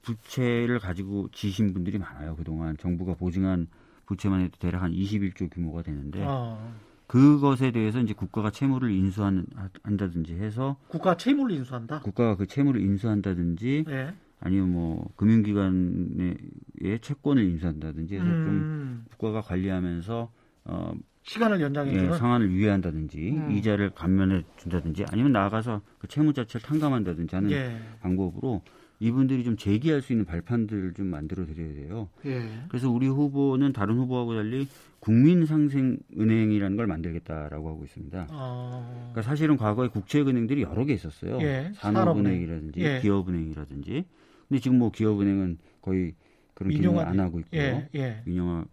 부채를 0.02 0.78
가지고 0.78 1.28
지신 1.32 1.72
분들이 1.72 1.98
많아요. 1.98 2.36
그동안 2.36 2.76
정부가 2.76 3.14
보증한 3.14 3.68
부채만 4.06 4.40
해도 4.40 4.58
대략 4.58 4.82
한 4.82 4.92
21조 4.92 5.50
규모가 5.50 5.82
되는데 5.82 6.22
어, 6.26 6.74
그것에 7.06 7.70
대해서 7.70 8.00
이제 8.00 8.12
국가가 8.12 8.50
채무를 8.50 8.90
인수한다든지 8.90 10.34
해서 10.34 10.76
국가 10.88 11.16
채무를 11.16 11.54
인수한다. 11.56 12.00
국가가 12.00 12.36
그 12.36 12.46
채무를 12.46 12.80
인수한다든지 12.80 13.84
예. 13.88 14.14
아니면 14.44 14.72
뭐 14.72 15.08
금융기관의 15.16 16.36
채권을 17.00 17.44
인수한다든지 17.44 18.16
해서 18.16 18.24
좀 18.24 18.34
음. 18.34 19.04
국가가 19.10 19.40
관리하면서 19.40 20.32
어, 20.64 20.92
시간을 21.22 21.60
예, 21.60 21.64
연장해 21.64 21.92
주는. 21.92 22.18
상환을 22.18 22.50
유예한다든지 22.50 23.30
음. 23.30 23.52
이자를 23.52 23.90
감면해 23.90 24.42
준다든지 24.56 25.04
아니면 25.12 25.30
나아가서 25.32 25.80
그 25.98 26.08
채무 26.08 26.32
자체를 26.32 26.62
탕감한다든지 26.66 27.34
하는 27.34 27.50
예. 27.52 27.78
방법으로 28.00 28.62
이분들이 28.98 29.44
좀 29.44 29.56
제기할 29.56 30.00
수 30.02 30.12
있는 30.12 30.24
발판들을 30.24 30.94
좀 30.94 31.06
만들어 31.06 31.44
드려야 31.46 31.74
돼요. 31.74 32.08
예. 32.24 32.48
그래서 32.68 32.90
우리 32.90 33.06
후보는 33.06 33.72
다른 33.72 33.96
후보하고 33.96 34.34
달리 34.34 34.66
국민상생은행이라는 35.00 36.76
걸 36.76 36.86
만들겠다라고 36.86 37.68
하고 37.68 37.84
있습니다. 37.84 38.28
어, 38.30 39.08
그러니까 39.12 39.22
사실은 39.22 39.56
과거에 39.56 39.88
국책은행들이 39.88 40.62
여러 40.62 40.84
개 40.84 40.92
있었어요. 40.94 41.40
예, 41.42 41.70
산업은행이라든지 41.74 42.80
산업은행. 42.80 42.96
예. 42.96 43.00
기업은행이라든지. 43.00 44.04
근데 44.52 44.60
지금 44.60 44.78
뭐 44.78 44.90
기업은행은 44.90 45.56
거의 45.80 46.14
그런 46.52 46.74
기능을 46.74 47.02
안 47.06 47.18
하고 47.20 47.40
있고요. 47.40 47.62
예. 47.62 47.88
예. 47.94 48.22
민영화 48.26 48.66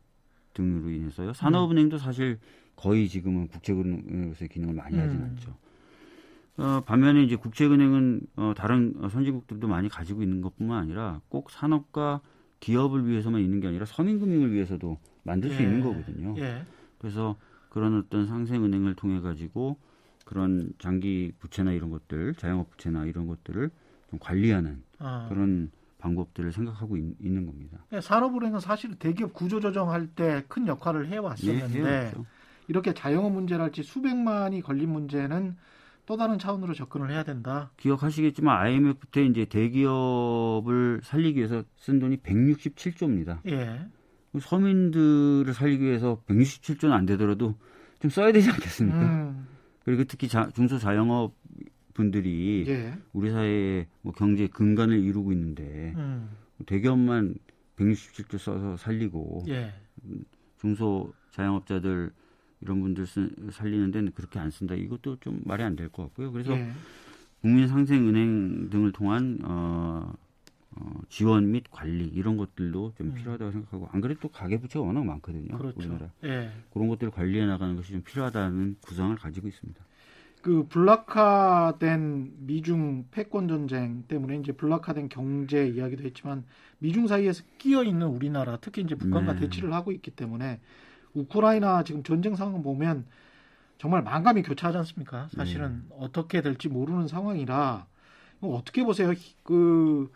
등으로 0.54 0.90
인해서요. 0.90 1.32
산업은행도 1.32 1.98
사실 1.98 2.38
거의 2.76 3.08
지금은 3.08 3.48
국책은행으로서의 3.48 4.50
기능을 4.50 4.74
많이 4.74 4.98
하진 4.98 5.22
음. 5.22 5.24
않죠. 5.24 5.56
어, 6.58 6.84
반면에 6.86 7.24
이제 7.24 7.38
국책은행은 7.38 8.22
어, 8.36 8.54
다른 8.58 8.94
어, 8.98 9.08
선진국들도 9.08 9.70
많이 9.70 9.88
가지고 9.88 10.22
있는 10.22 10.42
것뿐만 10.42 10.84
아니라 10.84 11.22
꼭 11.30 11.50
산업과 11.50 12.20
기업을 12.60 13.08
위해서만 13.08 13.40
있는 13.40 13.62
게 13.62 13.70
아니라 13.70 13.86
서민금융을 13.86 14.52
위해서도 14.52 14.98
만들 15.24 15.50
수 15.50 15.62
예. 15.62 15.66
있는 15.66 15.80
거거든요. 15.80 16.36
예. 16.40 16.64
그래서 16.98 17.38
그런 17.70 17.98
어떤 17.98 18.28
상생은행을 18.28 18.96
통해 18.96 19.22
가지고 19.22 19.78
그런 20.26 20.74
장기 20.78 21.32
부채나 21.40 21.72
이런 21.72 21.90
것들, 21.90 22.36
자영업 22.36 22.70
부채나 22.72 23.06
이런 23.06 23.28
것들을 23.28 23.70
좀 24.10 24.20
관리하는 24.20 24.89
아. 25.00 25.26
그런 25.30 25.72
방법들을 25.98 26.52
생각하고 26.54 26.96
있, 26.98 27.04
는 27.20 27.46
겁니다. 27.46 27.80
예, 27.92 28.00
산업은행은 28.00 28.60
사실 28.62 28.96
대기업 28.96 29.34
구조 29.34 29.60
조정할 29.60 30.08
때 30.08 30.44
큰 30.48 30.68
역할을 30.68 31.08
예, 31.08 31.16
해왔었는데 31.16 31.80
해왔죠. 31.84 32.26
이렇게 32.68 32.94
자영업 32.94 33.34
문제랄지 33.34 33.84
수백만이 33.84 34.62
걸린 34.62 34.90
문제는 34.92 35.58
또 36.06 36.16
다른 36.18 36.40
차원으로 36.40 36.74
접근을 36.74 37.12
해야 37.12 37.24
된다. 37.24 37.72
기억하시겠지만 37.78 38.58
IMF 38.62 39.08
때 39.08 39.26
이제 39.26 39.46
대기업을 39.46 41.02
살리기 41.04 41.38
위해서 41.40 41.64
쓴 41.78 42.00
돈이 42.00 42.18
167조입니다. 42.18 43.40
예. 43.48 43.86
서민들을 44.40 45.54
살리기 45.54 45.84
위해서 45.84 46.22
167조는 46.28 46.92
안 46.92 47.06
되더라도 47.06 47.56
좀 48.00 48.10
써야 48.12 48.32
되지 48.32 48.50
않겠습니까? 48.52 49.00
음, 49.02 49.48
그리고 49.84 50.04
특히 50.06 50.28
자- 50.28 50.50
중소자영업 50.54 51.34
분들이 51.94 52.66
예. 52.68 52.94
우리 53.14 53.32
사회의 53.32 53.88
뭐 54.02 54.14
경제 54.14 54.48
근간을 54.48 55.00
이루고 55.00 55.32
있는데 55.34 55.94
음, 55.98 56.30
대기업만 56.66 57.36
167조 57.78 58.38
써서 58.38 58.78
살리고 58.78 59.46
예. 59.50 59.74
중소 60.60 61.14
자영업자들 61.32 62.12
이런 62.62 62.82
분들 62.82 63.06
쓰, 63.06 63.30
살리는 63.52 63.92
데는 63.92 64.12
그렇게 64.14 64.40
안 64.40 64.50
쓴다. 64.52 64.76
이것도 64.76 65.18
좀 65.22 65.42
말이 65.46 65.64
안 65.64 65.76
될 65.76 65.90
것 65.90 66.04
같고요. 66.04 66.32
그래서 66.32 66.54
예. 66.58 66.70
국민상생은행 67.42 68.70
등을 68.70 68.92
통한 68.92 69.40
어, 69.44 70.14
어, 70.72 71.02
지원 71.08 71.52
및 71.52 71.64
관리 71.72 72.06
이런 72.06 72.36
것들도 72.38 72.94
좀 72.98 73.08
음. 73.08 73.14
필요하다고 73.14 73.52
생각하고 73.52 73.88
안 73.92 74.02
그래도 74.02 74.28
가계부채가 74.28 74.86
워낙 74.86 75.06
많거든요. 75.06 75.58
그렇죠. 75.58 75.80
우리나라 75.80 76.12
예. 76.26 76.52
그런 76.72 76.90
것들을 76.90 77.12
관리해 77.12 77.46
나가는 77.46 77.76
것이 77.76 77.94
좀 77.94 78.02
필요하다는 78.04 78.78
구상을 78.82 79.16
가지고 79.16 79.48
있습니다. 79.48 79.82
그 80.42 80.68
블락화된 80.70 82.34
미중 82.40 83.08
패권 83.12 83.48
전쟁 83.48 84.04
때문에 84.08 84.38
이제 84.38 84.54
블락화된 84.54 85.10
경제 85.10 85.68
이야기도 85.68 86.04
했지만 86.04 86.46
미중 86.80 87.08
사이에서 87.08 87.44
끼어 87.58 87.84
있는 87.84 88.08
우리나라 88.08 88.58
특히 88.62 88.82
이제 88.82 88.96
북한과 88.96 89.34
네. 89.34 89.42
대치를 89.42 89.74
하고 89.74 89.92
있기 89.92 90.12
때문에 90.12 90.62
우크라이나 91.14 91.84
지금 91.84 92.04
전쟁 92.04 92.36
상황 92.36 92.64
보면 92.64 93.06
정말 93.78 94.02
만감이 94.02 94.44
교차하지 94.44 94.78
않습니까? 94.80 95.28
사실은 95.36 95.84
네. 95.90 95.96
어떻게 96.00 96.42
될지 96.42 96.70
모르는 96.70 97.08
상황이라 97.08 97.86
어떻게 98.42 98.84
보세요? 98.84 99.14
그 99.44 100.10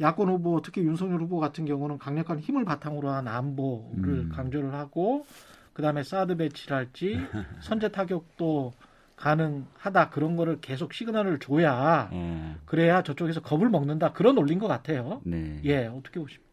야권 0.00 0.28
후보 0.28 0.62
특히 0.62 0.82
윤석열 0.82 1.20
후보 1.20 1.38
같은 1.38 1.66
경우는 1.66 1.98
강력한 1.98 2.38
힘을 2.38 2.64
바탕으로 2.64 3.10
한 3.10 3.28
안보를 3.28 4.08
음. 4.08 4.32
강조를 4.32 4.72
하고 4.74 5.26
그다음에 5.74 6.02
사드 6.02 6.36
배치를 6.36 6.76
할지 6.76 7.18
선제 7.60 7.90
타격도 7.90 8.72
가능하다 9.16 10.10
그런 10.10 10.36
거를 10.36 10.60
계속 10.60 10.92
시그널을 10.92 11.38
줘야 11.38 12.10
예. 12.12 12.56
그래야 12.66 13.02
저쪽에서 13.02 13.40
겁을 13.40 13.70
먹는다 13.70 14.12
그런 14.12 14.34
논리인 14.34 14.58
것 14.58 14.68
같아요. 14.68 15.20
네. 15.24 15.60
예, 15.64 15.86
어떻게 15.86 16.20
보십니까? 16.20 16.46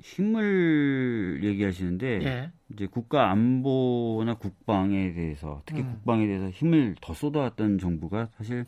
힘을 0.00 1.40
얘기하시는데 1.42 2.22
예, 2.22 2.50
이제 2.72 2.86
국가 2.86 3.30
안보나 3.30 4.34
국방에 4.34 5.12
대해서 5.12 5.62
특히 5.66 5.82
음. 5.82 5.92
국방에 5.92 6.26
대해서 6.26 6.48
힘을 6.50 6.96
더 7.00 7.14
쏟아왔던 7.14 7.78
정부가 7.78 8.28
사실 8.36 8.64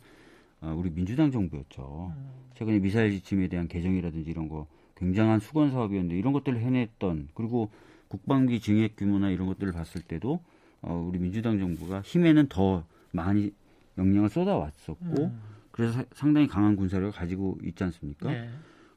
어, 0.61 0.73
우리 0.77 0.89
민주당 0.91 1.31
정부였죠. 1.31 2.13
음. 2.15 2.29
최근에 2.53 2.79
미사일 2.79 3.11
지침에 3.11 3.47
대한 3.47 3.67
개정이라든지 3.67 4.29
이런 4.29 4.47
거 4.47 4.67
굉장한 4.95 5.39
수건 5.39 5.71
사업이었는데 5.71 6.15
이런 6.17 6.33
것들을 6.33 6.59
해냈던 6.59 7.29
그리고 7.33 7.71
국방비 8.07 8.59
증액 8.59 8.95
규모나 8.95 9.29
이런 9.29 9.47
것들을 9.47 9.73
봤을 9.73 10.01
때도 10.01 10.39
어, 10.83 11.05
우리 11.09 11.19
민주당 11.19 11.57
정부가 11.59 12.01
힘에는 12.01 12.47
더 12.49 12.85
많이 13.11 13.51
역량을 13.97 14.29
쏟아왔었고 14.29 15.23
음. 15.25 15.41
그래서 15.71 15.93
사- 15.93 16.05
상당히 16.13 16.47
강한 16.47 16.75
군사력을 16.75 17.11
가지고 17.13 17.57
있지 17.63 17.83
않습니까? 17.83 18.31
예, 18.33 18.49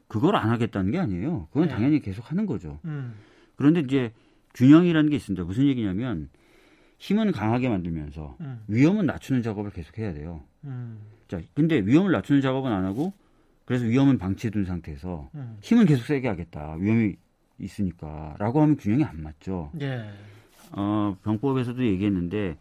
그걸 0.07 0.35
안 0.35 0.49
하겠다는 0.49 0.91
게 0.91 0.99
아니에요. 0.99 1.47
그건 1.51 1.67
네. 1.67 1.73
당연히 1.73 1.99
계속 2.01 2.29
하는 2.29 2.45
거죠. 2.45 2.79
음. 2.85 3.13
그런데 3.55 3.79
이제 3.81 4.11
균형이라는 4.53 5.09
게 5.09 5.15
있습니다. 5.15 5.43
무슨 5.43 5.65
얘기냐면 5.67 6.29
힘은 6.99 7.31
강하게 7.31 7.69
만들면서 7.69 8.37
음. 8.41 8.61
위험은 8.67 9.05
낮추는 9.05 9.41
작업을 9.43 9.71
계속 9.71 9.97
해야 9.97 10.13
돼요. 10.13 10.43
음. 10.63 10.99
자, 11.27 11.39
근데 11.53 11.79
위험을 11.79 12.11
낮추는 12.11 12.41
작업은 12.41 12.71
안 12.71 12.85
하고 12.85 13.13
그래서 13.65 13.85
위험은 13.85 14.17
방치해 14.17 14.49
둔 14.51 14.65
상태에서 14.65 15.29
음. 15.35 15.57
힘은 15.61 15.85
계속 15.85 16.03
세게 16.05 16.27
하겠다. 16.27 16.75
위험이 16.79 17.15
있으니까. 17.59 18.35
라고 18.39 18.61
하면 18.61 18.77
균형이 18.77 19.03
안 19.03 19.21
맞죠. 19.21 19.71
예, 19.81 20.09
어, 20.71 21.17
병법에서도 21.23 21.85
얘기했는데, 21.85 22.57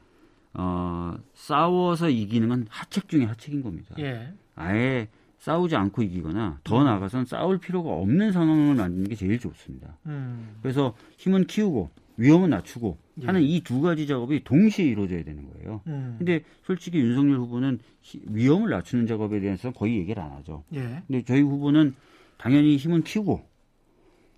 어, 0.55 1.15
싸워서 1.35 2.09
이기는 2.09 2.49
건 2.49 2.67
하책 2.69 3.09
중에 3.09 3.25
하책인 3.25 3.63
겁니다. 3.63 3.95
예, 3.99 4.33
아예 4.55 5.09
싸우지 5.39 5.77
않고 5.77 6.03
이기거나 6.03 6.61
더 6.65 6.83
나아가선 6.83 7.27
싸울 7.27 7.59
필요가 7.59 7.91
없는 7.91 8.33
상황을 8.33 8.75
만드는 8.75 9.09
게 9.09 9.15
제일 9.15 9.39
좋습니다. 9.39 9.99
음. 10.07 10.57
그래서 10.63 10.95
힘은 11.19 11.47
키우고 11.47 11.91
위험은 12.17 12.49
낮추고 12.51 12.97
예. 13.23 13.27
하는 13.27 13.43
이 13.43 13.61
두 13.61 13.83
가지 13.83 14.07
작업이 14.07 14.43
동시에 14.45 14.87
이루어져야 14.87 15.23
되는 15.25 15.47
거예요. 15.53 15.83
음. 15.89 16.15
근데 16.17 16.43
솔직히 16.63 16.99
윤석열 16.99 17.37
후보는 17.41 17.79
히- 18.01 18.23
위험을 18.31 18.71
낮추는 18.71 19.07
작업에 19.07 19.39
대해서 19.41 19.71
거의 19.73 19.99
얘기를 19.99 20.23
안 20.23 20.33
하죠. 20.33 20.65
예, 20.73 21.03
근데 21.07 21.23
저희 21.25 21.43
후보는 21.43 21.95
당연히 22.39 22.79
힘은 22.79 23.03
키우고 23.03 23.47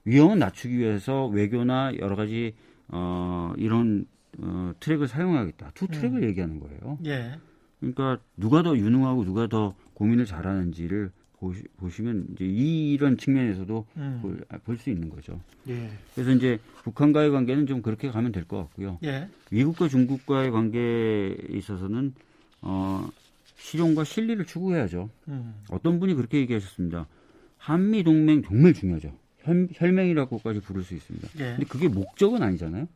위험은 0.04 0.40
낮추기 0.40 0.76
위해서 0.78 1.26
외교나 1.26 1.92
여러 2.00 2.16
가지 2.16 2.54
어, 2.88 3.52
이런 3.56 4.06
어, 4.38 4.72
트랙을 4.80 5.08
사용하겠다. 5.08 5.72
두 5.74 5.86
트랙을 5.88 6.22
얘기하는 6.24 6.60
거예요. 6.60 6.98
예, 7.06 7.38
그러니까 7.80 8.18
누가 8.36 8.62
더 8.62 8.76
유능하고 8.76 9.24
누가 9.24 9.46
더 9.46 9.74
고민을 9.94 10.26
잘하는지를 10.26 11.10
보시, 11.38 11.62
보시면 11.76 12.26
이제 12.34 12.44
이런 12.44 13.16
측면에서도 13.16 13.86
음. 13.96 14.40
볼수 14.64 14.90
있는 14.90 15.08
거죠. 15.08 15.40
예, 15.68 15.90
그래서 16.14 16.30
이제 16.32 16.58
북한과의 16.82 17.30
관계는 17.30 17.66
좀 17.66 17.82
그렇게 17.82 18.10
가면 18.10 18.32
될 18.32 18.44
것 18.44 18.58
같고요. 18.58 18.98
예, 19.04 19.28
미국과 19.50 19.88
중국과의 19.88 20.50
관계에 20.50 21.36
있어서는 21.50 22.14
어, 22.62 23.08
실용과 23.56 24.04
실리를 24.04 24.44
추구해야죠. 24.46 25.10
음. 25.28 25.54
어떤 25.70 26.00
분이 26.00 26.14
그렇게 26.14 26.38
얘기하셨습니다. 26.38 27.06
한미 27.56 28.02
동맹 28.04 28.42
정말 28.42 28.72
중요하죠. 28.72 29.12
혈, 29.48 29.68
혈맹이라고까지 29.72 30.60
부를 30.60 30.82
수 30.82 30.94
있습니다. 30.94 31.28
예. 31.38 31.44
근데 31.56 31.64
그게 31.64 31.88
목적은 31.88 32.42
아니잖아요. 32.42 32.86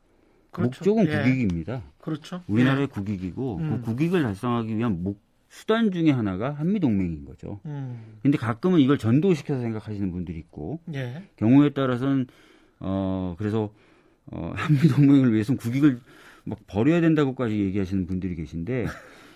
그렇죠. 0.50 0.84
목적은 0.84 1.06
예. 1.08 1.22
국익입니다. 1.22 1.82
그렇죠. 1.98 2.42
우리나라의 2.46 2.86
국익이고 2.88 3.56
음. 3.56 3.70
그 3.70 3.80
국익을 3.86 4.22
달성하기 4.22 4.76
위한 4.76 5.02
목, 5.02 5.20
수단 5.48 5.90
중에 5.90 6.10
하나가 6.10 6.52
한미 6.52 6.78
동맹인 6.78 7.24
거죠. 7.24 7.60
예. 7.66 7.70
음. 7.70 8.18
근데 8.22 8.36
가끔은 8.38 8.80
이걸 8.80 8.98
전도시켜서 8.98 9.60
생각하시는 9.60 10.12
분들이 10.12 10.38
있고 10.38 10.80
예. 10.94 11.24
경우에 11.36 11.70
따라서는 11.70 12.26
어 12.80 13.34
그래서 13.38 13.72
어 14.26 14.52
한미 14.56 14.88
동맹을 14.88 15.32
위해서는 15.32 15.58
국익을 15.58 16.00
막 16.44 16.58
버려야 16.66 17.00
된다고까지 17.00 17.58
얘기하시는 17.58 18.06
분들이 18.06 18.34
계신데 18.34 18.86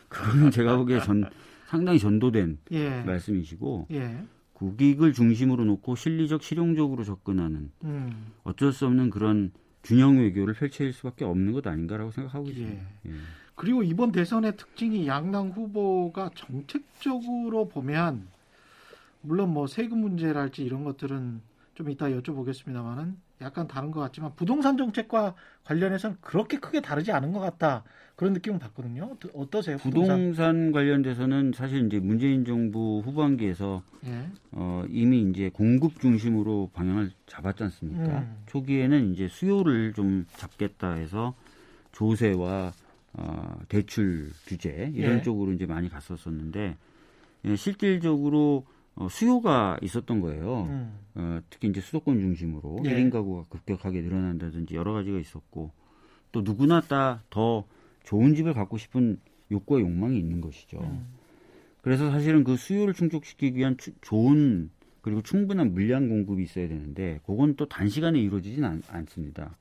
그거는 0.09 0.51
제가 0.51 0.77
보기에 0.77 1.01
전 1.01 1.25
상당히 1.67 1.99
전도된 1.99 2.59
예. 2.73 3.03
말씀이시고 3.03 3.89
예. 3.93 4.19
국익을 4.57 5.13
중심으로 5.13 5.65
놓고 5.65 5.97
실리적 5.97 6.43
실용적으로 6.43 7.05
접근하는 7.05 7.71
음. 7.85 8.33
어쩔 8.43 8.73
수 8.73 8.87
없는 8.87 9.11
그런 9.11 9.53
균형 9.85 10.17
외교를 10.19 10.55
펼칠 10.55 10.95
수밖에 10.95 11.27
없는 11.27 11.53
것 11.53 11.67
아닌가라고 11.67 12.11
생각하고 12.11 12.49
있습니다. 12.49 12.83
예. 13.07 13.11
그리고 13.55 13.83
이번 13.83 14.13
대선의 14.13 14.57
특징이 14.57 15.07
양당 15.07 15.51
후보가 15.51 16.31
정책적으로 16.35 17.69
보면 17.69 18.27
물론 19.21 19.53
뭐 19.53 19.67
세금 19.67 19.99
문제랄지 19.99 20.65
이런 20.65 20.85
것들은 20.85 21.43
좀 21.75 21.91
이따 21.91 22.07
여쭤보겠습니다만은 22.07 23.15
약간 23.43 23.69
다른 23.69 23.91
것 23.91 24.01
같지만 24.01 24.35
부동산 24.37 24.79
정책과 24.79 25.35
관련해서는 25.65 26.17
그렇게 26.23 26.59
크게 26.59 26.81
다르지 26.81 27.13
않은 27.13 27.33
것 27.33 27.41
같다 27.41 27.85
그런 28.17 28.33
느낌을 28.33 28.59
받거든요. 28.59 29.11
어떠- 29.13 29.29
어떠세요? 29.35 29.77
부동산 29.77 30.73
관련돼서는 30.73 31.53
사실 31.55 31.85
이제 31.87 31.99
문재인 32.01 32.47
정부 32.47 33.03
후반기에서 33.05 33.83
예. 34.07 34.27
어, 34.53 34.85
이미 34.89 35.21
이제 35.31 35.51
공급 35.53 36.01
중심으로 36.01 36.71
방향을 36.73 37.11
잡았지 37.27 37.63
않습니까? 37.65 38.21
음. 38.21 38.37
초기에는 38.47 39.13
이제 39.13 39.29
수요를 39.29 39.93
좀 39.93 40.25
잡겠다 40.37 40.93
해서 40.93 41.35
조세와 41.93 42.73
어, 43.19 43.59
대출 43.69 44.31
규제 44.47 44.91
이런 44.95 45.19
예. 45.19 45.23
쪽으로 45.23 45.53
이제 45.53 45.67
많이 45.67 45.91
갔었었는데 45.91 46.77
예, 47.45 47.57
실질적으로 47.57 48.65
어, 48.95 49.09
수요가 49.11 49.77
있었던 49.83 50.23
거예요. 50.23 50.63
음. 50.71 50.99
어, 51.17 51.41
특히 51.51 51.69
이제 51.69 51.83
수도권 51.83 52.19
중심으로 52.19 52.79
예. 52.87 52.95
1인 52.95 53.11
가구가 53.11 53.45
급격하게 53.51 54.01
늘어난다든지 54.01 54.75
여러 54.75 54.95
가지가 54.95 55.19
있었고 55.19 55.71
또 56.33 56.41
누구나 56.41 56.81
다 56.81 57.23
더 57.29 57.65
좋은 58.07 58.35
집을 58.35 58.55
갖고 58.55 58.79
싶은 58.79 59.19
욕구와 59.51 59.81
욕망이 59.81 60.19
있는 60.19 60.41
것이죠. 60.41 60.79
음. 60.81 61.07
그래서 61.83 62.11
사실은 62.11 62.43
그 62.43 62.57
수요를 62.57 62.95
충족시키기 62.95 63.59
위한 63.59 63.77
추- 63.77 63.93
좋은 64.01 64.71
그리고 65.03 65.23
충분한 65.23 65.73
물량 65.75 66.09
공급이 66.09 66.43
있어야 66.43 66.67
되는데 66.67 67.21
그건 67.27 67.55
또 67.57 67.67
단시간에 67.67 68.19
이루어지진 68.19 68.65
않, 68.65 68.83
않습니다. 68.89 69.57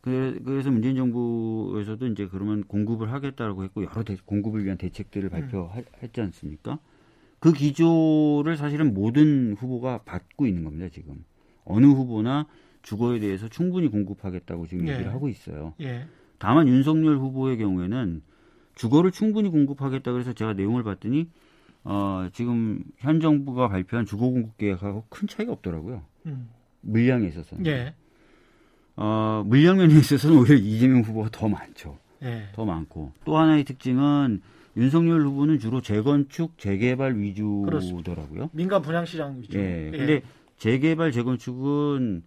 그, 0.00 0.40
그래서 0.44 0.70
문재인 0.70 0.94
정부에서도 0.94 2.06
이제 2.08 2.28
그러면 2.28 2.62
공급을 2.64 3.12
하겠다라고 3.12 3.64
했고 3.64 3.82
여러 3.84 4.04
대, 4.04 4.16
공급을 4.24 4.64
위한 4.64 4.78
대책들을 4.78 5.28
발표했지 5.30 6.20
않습니까? 6.20 6.78
그 7.40 7.52
기조를 7.52 8.56
사실은 8.56 8.94
모든 8.94 9.54
후보가 9.54 10.02
받고 10.02 10.46
있는 10.46 10.62
겁니다, 10.64 10.88
지금. 10.88 11.24
어느 11.64 11.86
후보나 11.86 12.46
주거에 12.82 13.18
대해서 13.18 13.48
충분히 13.48 13.88
공급하겠다고 13.88 14.66
지금 14.68 14.86
예. 14.88 14.92
얘기를 14.92 15.12
하고 15.12 15.28
있어요. 15.28 15.74
예. 15.80 16.06
다만 16.38 16.68
윤석열 16.68 17.16
후보의 17.16 17.58
경우에는 17.58 18.22
주거를 18.74 19.10
충분히 19.10 19.50
공급하겠다 19.50 20.12
그래서 20.12 20.32
제가 20.32 20.54
내용을 20.54 20.82
봤더니 20.84 21.28
어, 21.84 22.28
지금 22.32 22.84
현 22.98 23.20
정부가 23.20 23.68
발표한 23.68 24.06
주거 24.06 24.28
공급 24.28 24.56
계획하고 24.56 25.04
큰 25.08 25.26
차이가 25.26 25.52
없더라고요. 25.52 26.02
음. 26.26 26.48
물량에 26.82 27.26
있어서는. 27.28 27.66
예. 27.66 27.94
어, 28.96 29.42
물량 29.46 29.78
면에 29.78 29.94
있어서는 29.94 30.38
오히려 30.38 30.56
이재명 30.56 31.02
후보가 31.02 31.30
더 31.32 31.48
많죠. 31.48 31.98
예. 32.22 32.48
더 32.52 32.64
많고. 32.64 33.12
또 33.24 33.36
하나의 33.36 33.64
특징은 33.64 34.42
윤석열 34.76 35.22
후보는 35.22 35.58
주로 35.58 35.80
재건축, 35.80 36.58
재개발 36.58 37.18
위주더라고요. 37.18 38.50
민간 38.52 38.82
분양 38.82 39.04
시장 39.04 39.40
위주. 39.40 39.58
예. 39.58 39.90
근데 39.90 40.22
재개발, 40.58 41.12
재건축은 41.12 42.22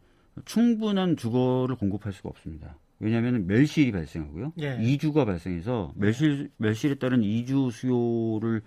충분한 0.45 1.17
주거를 1.17 1.76
공급할 1.76 2.13
수가 2.13 2.30
없습니다. 2.30 2.76
왜냐하면 3.01 3.47
멸실이 3.47 3.91
발생하고요. 3.91 4.53
예. 4.61 4.77
이주가 4.81 5.25
발생해서 5.25 5.93
멸실 5.95 6.49
멸실에 6.57 6.95
따른 6.95 7.23
이주 7.23 7.69
수요를 7.71 8.61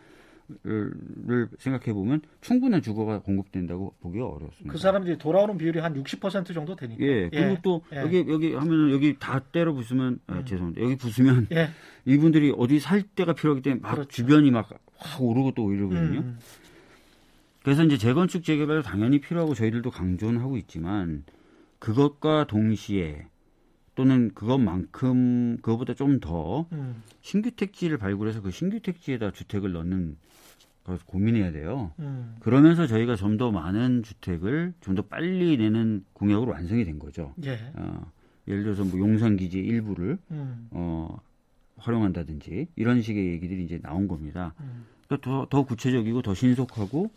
를 0.62 1.48
생각해 1.58 1.94
보면 1.94 2.20
충분한 2.42 2.82
주거가 2.82 3.20
공급된다고 3.20 3.94
보기가 4.02 4.26
어렵습니다. 4.26 4.70
그 4.70 4.76
사람들이 4.78 5.16
돌아오는 5.16 5.56
비율이 5.56 5.78
한 5.78 5.94
60% 5.94 6.52
정도 6.52 6.76
되니까. 6.76 7.02
예 7.02 7.30
그리고 7.30 7.56
또 7.62 7.82
예. 7.94 8.00
여기 8.00 8.26
여기 8.28 8.52
하면은 8.52 8.90
여기 8.90 9.16
다 9.18 9.38
때려 9.38 9.72
부수면 9.72 10.20
아, 10.26 10.34
음. 10.34 10.44
죄송합니다 10.44 10.82
여기 10.82 10.96
부수면 10.96 11.46
예. 11.52 11.70
이분들이 12.04 12.52
어디 12.58 12.78
살 12.78 13.02
때가 13.02 13.32
필요하기 13.32 13.62
때문에 13.62 13.80
막 13.80 13.92
그렇죠. 13.92 14.10
주변이 14.10 14.50
막 14.50 14.68
확 15.04 15.22
오르고 15.22 15.52
또 15.52 15.72
이러거든요. 15.72 16.20
음. 16.20 16.38
그래서 17.62 17.84
이제 17.84 17.96
재건축 17.96 18.44
재개발도 18.44 18.82
당연히 18.82 19.20
필요하고 19.20 19.54
저희들도 19.54 19.90
강조는 19.90 20.40
하고 20.40 20.56
있지만 20.56 21.24
그것과 21.78 22.46
동시에 22.46 23.26
또는 23.94 24.32
그것만큼 24.34 25.58
그것보다 25.62 25.94
좀더 25.94 26.66
음. 26.72 27.02
신규 27.22 27.50
택지를 27.52 27.98
발굴해서 27.98 28.42
그 28.42 28.50
신규 28.50 28.80
택지에다 28.80 29.30
주택을 29.30 29.72
넣는 29.72 30.16
그래서 30.82 31.04
고민해야 31.06 31.52
돼요. 31.52 31.92
음. 31.98 32.36
그러면서 32.40 32.86
저희가 32.86 33.16
좀 33.16 33.38
더 33.38 33.50
많은 33.50 34.02
주택을 34.02 34.74
좀 34.80 34.94
더 34.94 35.02
빨리 35.02 35.56
내는 35.56 36.04
공약으로 36.12 36.52
완성이 36.52 36.84
된 36.84 36.98
거죠. 36.98 37.34
예. 37.44 37.58
어, 37.74 38.10
예를 38.48 38.64
들어서 38.64 38.84
뭐 38.84 38.98
용산 38.98 39.36
기지 39.36 39.58
일부를 39.60 40.18
음. 40.30 40.68
어, 40.72 41.18
활용한다든지 41.78 42.68
이런 42.76 43.00
식의 43.00 43.26
얘기들이 43.32 43.64
이제 43.64 43.78
나온 43.80 44.08
겁니다. 44.08 44.54
음. 44.60 44.84
그러니까 45.06 45.28
더, 45.28 45.46
더 45.48 45.64
구체적이고 45.64 46.22
더 46.22 46.34
신속하고 46.34 47.10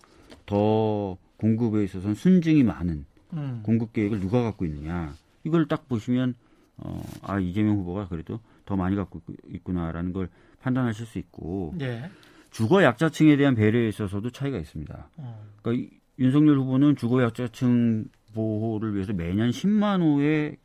더 0.46 1.18
공급에 1.38 1.84
있어서는 1.84 2.16
순증이 2.16 2.64
많은 2.64 3.06
음. 3.34 3.62
공급 3.64 3.94
계획을 3.94 4.20
누가 4.20 4.42
갖고 4.44 4.66
있느냐 4.66 5.14
이걸 5.44 5.68
딱 5.68 5.88
보시면 5.88 6.36
어, 6.78 7.02
아 7.24 7.40
이재명 7.40 7.78
후보가 7.78 8.08
그래도 8.08 8.40
더 8.66 8.76
많이 8.76 8.96
갖고 8.96 9.22
있구나라는 9.50 10.14
걸 10.14 10.30
판단하실 10.62 11.06
수 11.06 11.18
있고 11.20 11.74
예. 11.82 12.10
주거 12.52 12.84
약자층에 12.84 13.36
대한 13.38 13.56
배려에 13.56 13.88
있어서도 13.90 14.30
차이가 14.32 14.58
있습니다. 14.58 15.10
어. 15.18 15.46
그러니까 15.62 15.84
이- 15.84 15.98
윤석열 16.20 16.58
후보는 16.58 16.96
주거 16.96 17.22
약자층 17.24 18.06
보호를 18.34 18.96
위해서 18.96 19.14
매년 19.14 19.50
10만 19.52 20.02
호의 20.02 20.58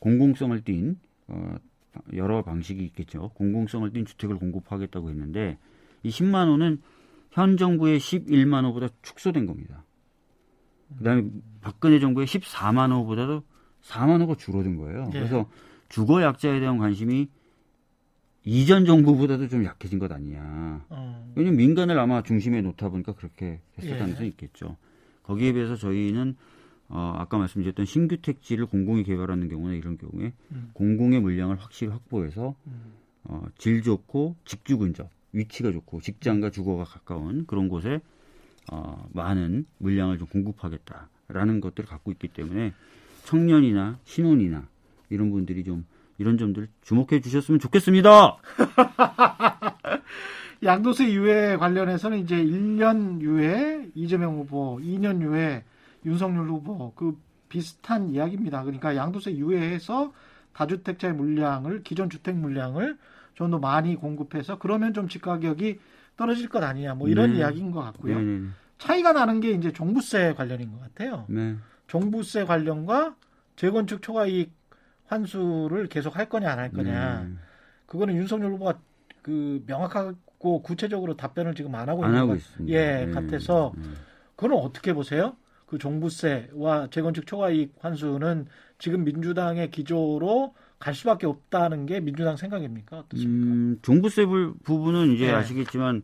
공공성을 0.00 0.60
띈 0.62 0.98
어, 1.28 1.56
여러 2.14 2.42
방식이 2.42 2.82
있겠죠. 2.86 3.30
공공성을 3.34 3.92
띈 3.92 4.04
주택을 4.04 4.36
공급하겠다고 4.36 5.10
했는데 5.10 5.58
이 6.02 6.10
10만 6.10 6.48
호는 6.48 6.80
현 7.30 7.56
정부의 7.56 7.98
11만 7.98 8.64
호보다 8.64 8.88
축소된 9.02 9.46
겁니다. 9.46 9.84
그다음에 10.98 11.24
박근혜 11.60 11.98
정부의 11.98 12.26
14만 12.26 12.92
호보다도 12.92 13.42
4만 13.84 14.20
호가 14.20 14.34
줄어든 14.34 14.76
거예요. 14.76 15.10
예. 15.14 15.18
그래서 15.18 15.48
주거 15.88 16.22
약자에 16.22 16.60
대한 16.60 16.78
관심이 16.78 17.28
이전 18.44 18.84
정부보다도 18.84 19.48
좀 19.48 19.64
약해진 19.64 19.98
것 19.98 20.10
아니냐. 20.12 20.84
어. 20.88 21.32
왜냐면 21.34 21.56
민간을 21.56 21.98
아마 21.98 22.22
중심에 22.22 22.60
놓다 22.60 22.90
보니까 22.90 23.14
그렇게 23.14 23.60
했을 23.78 23.92
예. 23.92 23.98
가능성이 23.98 24.28
있겠죠. 24.28 24.76
거기에 25.22 25.52
비해서 25.52 25.76
저희는 25.76 26.36
어, 26.88 27.14
아까 27.16 27.38
말씀드렸던 27.38 27.86
신규 27.86 28.18
택지를 28.18 28.66
공공이 28.66 29.04
개발하는 29.04 29.48
경우나 29.48 29.74
이런 29.74 29.96
경우에 29.96 30.32
음. 30.52 30.70
공공의 30.74 31.20
물량을 31.20 31.56
확실히 31.56 31.92
확보해서 31.92 32.54
음. 32.66 32.92
어, 33.24 33.42
질 33.56 33.82
좋고 33.82 34.36
직주 34.44 34.76
근접, 34.76 35.08
위치가 35.32 35.72
좋고 35.72 36.00
직장과 36.02 36.50
주거가 36.50 36.84
가까운 36.84 37.46
그런 37.46 37.68
곳에 37.68 38.00
어, 38.70 39.08
많은 39.12 39.66
물량을 39.78 40.18
좀 40.18 40.26
공급하겠다라는 40.28 41.60
것들을 41.60 41.88
갖고 41.88 42.12
있기 42.12 42.28
때문에 42.28 42.74
청년이나 43.24 43.98
신혼이나 44.04 44.66
이런 45.10 45.30
분들이 45.30 45.64
좀 45.64 45.84
이런 46.18 46.38
점들 46.38 46.68
주목해 46.82 47.20
주셨으면 47.20 47.58
좋겠습니다. 47.58 48.36
양도세 50.62 51.12
유예 51.12 51.56
관련해서는 51.56 52.18
이제 52.18 52.36
1년 52.36 53.20
유예 53.20 53.90
이재명 53.94 54.36
후보, 54.36 54.78
2년 54.80 55.20
유예 55.20 55.64
윤석열 56.06 56.48
후보 56.48 56.92
그 56.94 57.18
비슷한 57.48 58.08
이야기입니다. 58.08 58.62
그러니까 58.62 58.96
양도세 58.96 59.36
유예해서 59.36 60.12
다주택자의 60.52 61.14
물량을 61.14 61.82
기존 61.82 62.08
주택 62.08 62.36
물량을 62.36 62.96
좀 63.34 63.50
더 63.50 63.58
많이 63.58 63.96
공급해서 63.96 64.58
그러면 64.58 64.94
좀 64.94 65.08
집가격이 65.08 65.80
떨어질 66.16 66.48
것 66.48 66.62
아니냐 66.62 66.94
뭐 66.94 67.08
이런 67.08 67.32
네. 67.32 67.38
이야기인 67.38 67.72
것 67.72 67.82
같고요. 67.82 68.18
네 68.18 68.24
네. 68.24 68.48
차이가 68.78 69.12
나는 69.12 69.40
게 69.40 69.50
이제 69.50 69.72
종부세 69.72 70.34
관련인 70.34 70.70
것 70.70 70.80
같아요. 70.80 71.26
네. 71.94 72.00
종부세 72.00 72.44
관련과 72.44 73.14
재건축 73.56 74.02
초과 74.02 74.26
이익 74.26 74.52
환수를 75.06 75.86
계속 75.88 76.16
할 76.16 76.28
거냐 76.28 76.50
안 76.50 76.58
할 76.58 76.72
거냐. 76.72 77.22
네. 77.22 77.34
그거는 77.86 78.16
윤석열 78.16 78.52
후보가 78.52 78.78
그 79.22 79.62
명확하고 79.66 80.62
구체적으로 80.62 81.16
답변을 81.16 81.54
지금 81.54 81.74
안 81.74 81.88
하고 81.88 82.04
안 82.04 82.10
있는 82.10 82.20
하고 82.20 82.28
것 82.32 82.36
있습니다. 82.38 82.76
예, 82.76 83.06
네. 83.06 83.12
같아서 83.12 83.72
네. 83.76 83.82
그거는 84.36 84.56
어떻게 84.56 84.92
보세요? 84.92 85.36
그 85.66 85.78
종부세와 85.78 86.88
재건축 86.90 87.26
초과 87.26 87.50
이익 87.50 87.72
환수는 87.80 88.46
지금 88.78 89.04
민주당의 89.04 89.70
기조로 89.70 90.54
갈 90.78 90.94
수밖에 90.94 91.26
없다는 91.26 91.86
게 91.86 92.00
민주당 92.00 92.36
생각입니까? 92.36 92.98
어떻습니까? 92.98 93.52
음, 93.52 93.78
종부세 93.82 94.26
부- 94.26 94.54
부분은 94.64 95.12
이제 95.14 95.28
예. 95.28 95.32
아시겠지만 95.32 96.02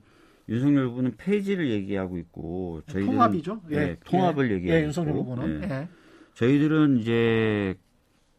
윤석열 0.50 0.86
후보는 0.88 1.14
폐지를 1.16 1.70
얘기하고 1.70 2.18
있고 2.18 2.82
저희들은 2.86 3.12
통합이죠. 3.12 3.60
예, 3.70 3.76
네, 3.76 3.96
통합을 4.04 4.50
예, 4.50 4.54
얘기하고 4.56 4.80
예, 4.80 4.84
윤석열 4.84 5.10
있고, 5.14 5.22
후보는 5.22 5.62
예. 5.62 5.70
예. 5.70 5.88
저희들은 6.34 6.98
이제 6.98 7.76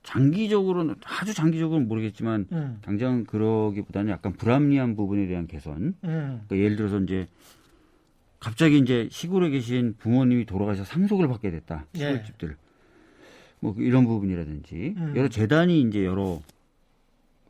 장기적으로는 0.04 0.96
아주 1.06 1.34
장기적으로는 1.34 1.88
모르겠지만 1.88 2.48
음, 2.52 2.78
당장 2.82 3.24
그러기보다는 3.24 4.12
약간 4.12 4.34
불합리한 4.34 4.96
부분에 4.96 5.28
대한 5.28 5.48
개선. 5.48 5.96
음, 6.04 6.42
그러니까 6.48 6.58
예를 6.58 6.76
들어서 6.76 7.00
이제 7.00 7.28
갑자기 8.40 8.80
이제 8.80 9.08
시골에 9.12 9.50
계신 9.50 9.96
부모님이 10.00 10.46
돌아가셔서 10.46 10.84
상속을 10.86 11.28
받게 11.28 11.52
됐다. 11.52 11.86
예. 11.96 12.00
시골집들. 12.00 12.58
뭐 13.62 13.76
이런 13.78 14.06
부분이라든지 14.06 14.96
음. 14.98 15.14
여러 15.16 15.30
재단이 15.30 15.82
이제 15.82 16.04
여러 16.04 16.42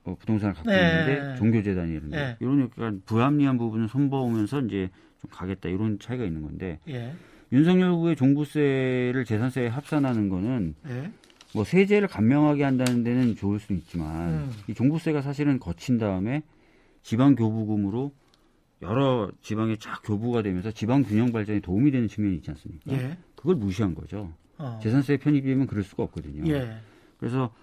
어, 0.03 0.15
부동산을 0.15 0.53
갖고 0.55 0.71
네. 0.71 0.83
있는데 0.83 1.35
종교 1.37 1.61
재단이라든지 1.61 2.15
네. 2.15 2.37
이런 2.39 2.61
약간 2.61 3.01
불합리한 3.05 3.57
부분을 3.57 3.87
손보면서 3.87 4.61
이제 4.61 4.89
좀 5.19 5.29
가겠다 5.31 5.69
이런 5.69 5.99
차이가 5.99 6.23
있는 6.25 6.41
건데 6.41 6.79
예, 6.89 7.13
윤석열 7.51 7.91
후보의 7.91 8.15
종부세를 8.15 9.25
재산세에 9.25 9.67
합산하는 9.67 10.29
거는 10.29 10.75
예, 10.87 11.11
뭐 11.53 11.63
세제를 11.63 12.07
감명하게 12.07 12.63
한다는 12.63 13.03
데는 13.03 13.35
좋을 13.35 13.59
수는 13.59 13.79
있지만 13.81 14.29
음. 14.29 14.51
이 14.67 14.73
종부세가 14.73 15.21
사실은 15.21 15.59
거친 15.59 15.99
다음에 15.99 16.41
지방 17.03 17.35
교부금으로 17.35 18.13
여러 18.81 19.29
지방에 19.41 19.75
쫙 19.75 20.01
교부가 20.03 20.41
되면서 20.41 20.71
지방 20.71 21.03
균형 21.03 21.31
발전에 21.31 21.59
도움이 21.59 21.91
되는 21.91 22.07
측면이 22.07 22.37
있지 22.37 22.49
않습니까? 22.49 22.93
예, 22.93 23.17
그걸 23.35 23.55
무시한 23.55 23.93
거죠. 23.93 24.33
어, 24.57 24.79
재산세 24.81 25.17
편입이면 25.17 25.67
그럴 25.67 25.83
수가 25.83 26.01
없거든요. 26.03 26.51
예, 26.51 26.77
그래서 27.19 27.53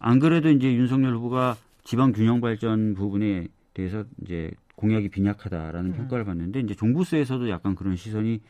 안 0.00 0.18
그래도 0.18 0.50
이제 0.50 0.72
윤석열 0.72 1.14
후보가 1.14 1.56
지방 1.84 2.12
균형 2.12 2.40
발전 2.40 2.94
부분에 2.94 3.46
대해서 3.74 4.04
이제 4.22 4.50
공약이 4.74 5.10
빈약하다라는 5.10 5.92
음. 5.92 5.96
평가를 5.96 6.24
받는데 6.24 6.60
이제 6.60 6.74
종부세에서도 6.74 7.48
약간 7.50 7.74
그런 7.74 7.96
시선이 7.96 8.40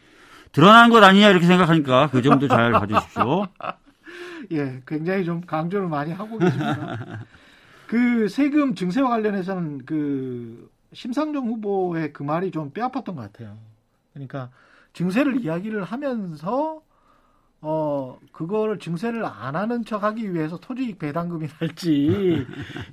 드러난 0.52 0.90
것 0.90 1.02
아니냐 1.02 1.28
이렇게 1.28 1.46
생각하니까 1.46 2.08
그 2.10 2.22
점도 2.22 2.48
잘 2.48 2.72
봐주십시오. 2.72 3.46
예, 4.52 4.80
굉장히 4.86 5.24
좀 5.24 5.40
강조를 5.42 5.88
많이 5.88 6.12
하고 6.12 6.38
계십니다. 6.38 7.24
그 7.86 8.28
세금 8.28 8.74
증세와 8.74 9.10
관련해서는 9.10 9.84
그 9.84 10.70
심상정 10.92 11.46
후보의 11.46 12.12
그 12.12 12.22
말이 12.22 12.50
좀 12.50 12.70
뼈아팠던 12.70 13.16
것 13.16 13.16
같아요. 13.16 13.58
그러니까 14.12 14.50
증세를 14.92 15.40
이야기를 15.40 15.84
하면서 15.84 16.82
어 17.62 18.18
그거를 18.32 18.78
증세를 18.78 19.24
안 19.24 19.54
하는 19.54 19.84
척 19.84 20.02
하기 20.02 20.32
위해서 20.32 20.58
토지익 20.58 20.98
배당금이랄지 20.98 22.46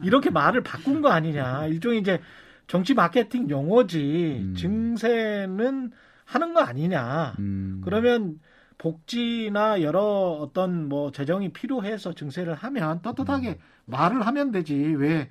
이렇게 0.04 0.30
말을 0.30 0.64
바꾼 0.64 1.02
거 1.02 1.10
아니냐. 1.10 1.68
일종의 1.68 2.00
이제 2.00 2.20
정치 2.68 2.94
마케팅 2.94 3.50
용어지. 3.50 4.42
음. 4.42 4.56
증세는 4.56 5.92
하는 6.26 6.54
거 6.54 6.60
아니냐. 6.62 7.36
음. 7.40 7.82
그러면 7.84 8.40
복지나 8.78 9.82
여러 9.82 10.02
어떤 10.02 10.88
뭐 10.90 11.12
재정이 11.12 11.54
필요해서 11.54 12.14
증세를 12.14 12.54
하면 12.54 13.02
떳떳하게 13.02 13.60
말을 13.86 14.26
하면 14.28 14.52
되지. 14.52 14.76
왜 14.76 15.30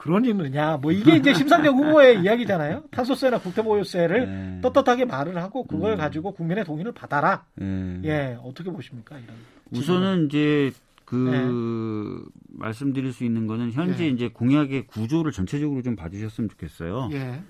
그러니 0.00 0.32
느냐 0.32 0.78
뭐 0.78 0.92
이게 0.92 1.16
이제 1.16 1.34
심상정 1.34 1.76
후보의 1.76 2.22
이야기잖아요 2.24 2.84
탄소세나 2.90 3.38
국토보유세를 3.40 4.26
네. 4.26 4.60
떳떳하게 4.62 5.04
말을 5.04 5.36
하고 5.36 5.64
그걸 5.64 5.92
음. 5.92 5.98
가지고 5.98 6.32
국민의 6.32 6.64
동의를 6.64 6.92
받아라 6.92 7.44
예. 7.60 8.00
예 8.04 8.38
어떻게 8.42 8.70
보십니까 8.70 9.18
이런 9.18 9.36
우선은 9.70 10.26
이제 10.26 10.72
그 11.04 12.24
말씀드릴 12.48 13.12
수 13.12 13.24
있는 13.24 13.46
거는 13.46 13.72
현재 13.72 14.04
네. 14.04 14.08
이제 14.08 14.28
공약의 14.28 14.86
구조를 14.86 15.32
전체적으로 15.32 15.82
좀 15.82 15.96
봐주셨으면 15.96 16.48
좋겠어요. 16.48 17.10
예 17.12 17.42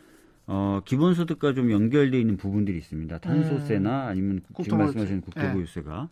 어, 0.46 0.80
기본소득과 0.84 1.54
좀 1.54 1.70
연결돼 1.70 2.18
있는 2.18 2.36
부분들이 2.36 2.78
있습니다. 2.78 3.18
탄소세나 3.18 4.08
아니면 4.08 4.40
지금 4.40 4.54
국토보유세. 4.54 4.84
말씀하신 4.84 5.20
국토보유세가. 5.20 6.08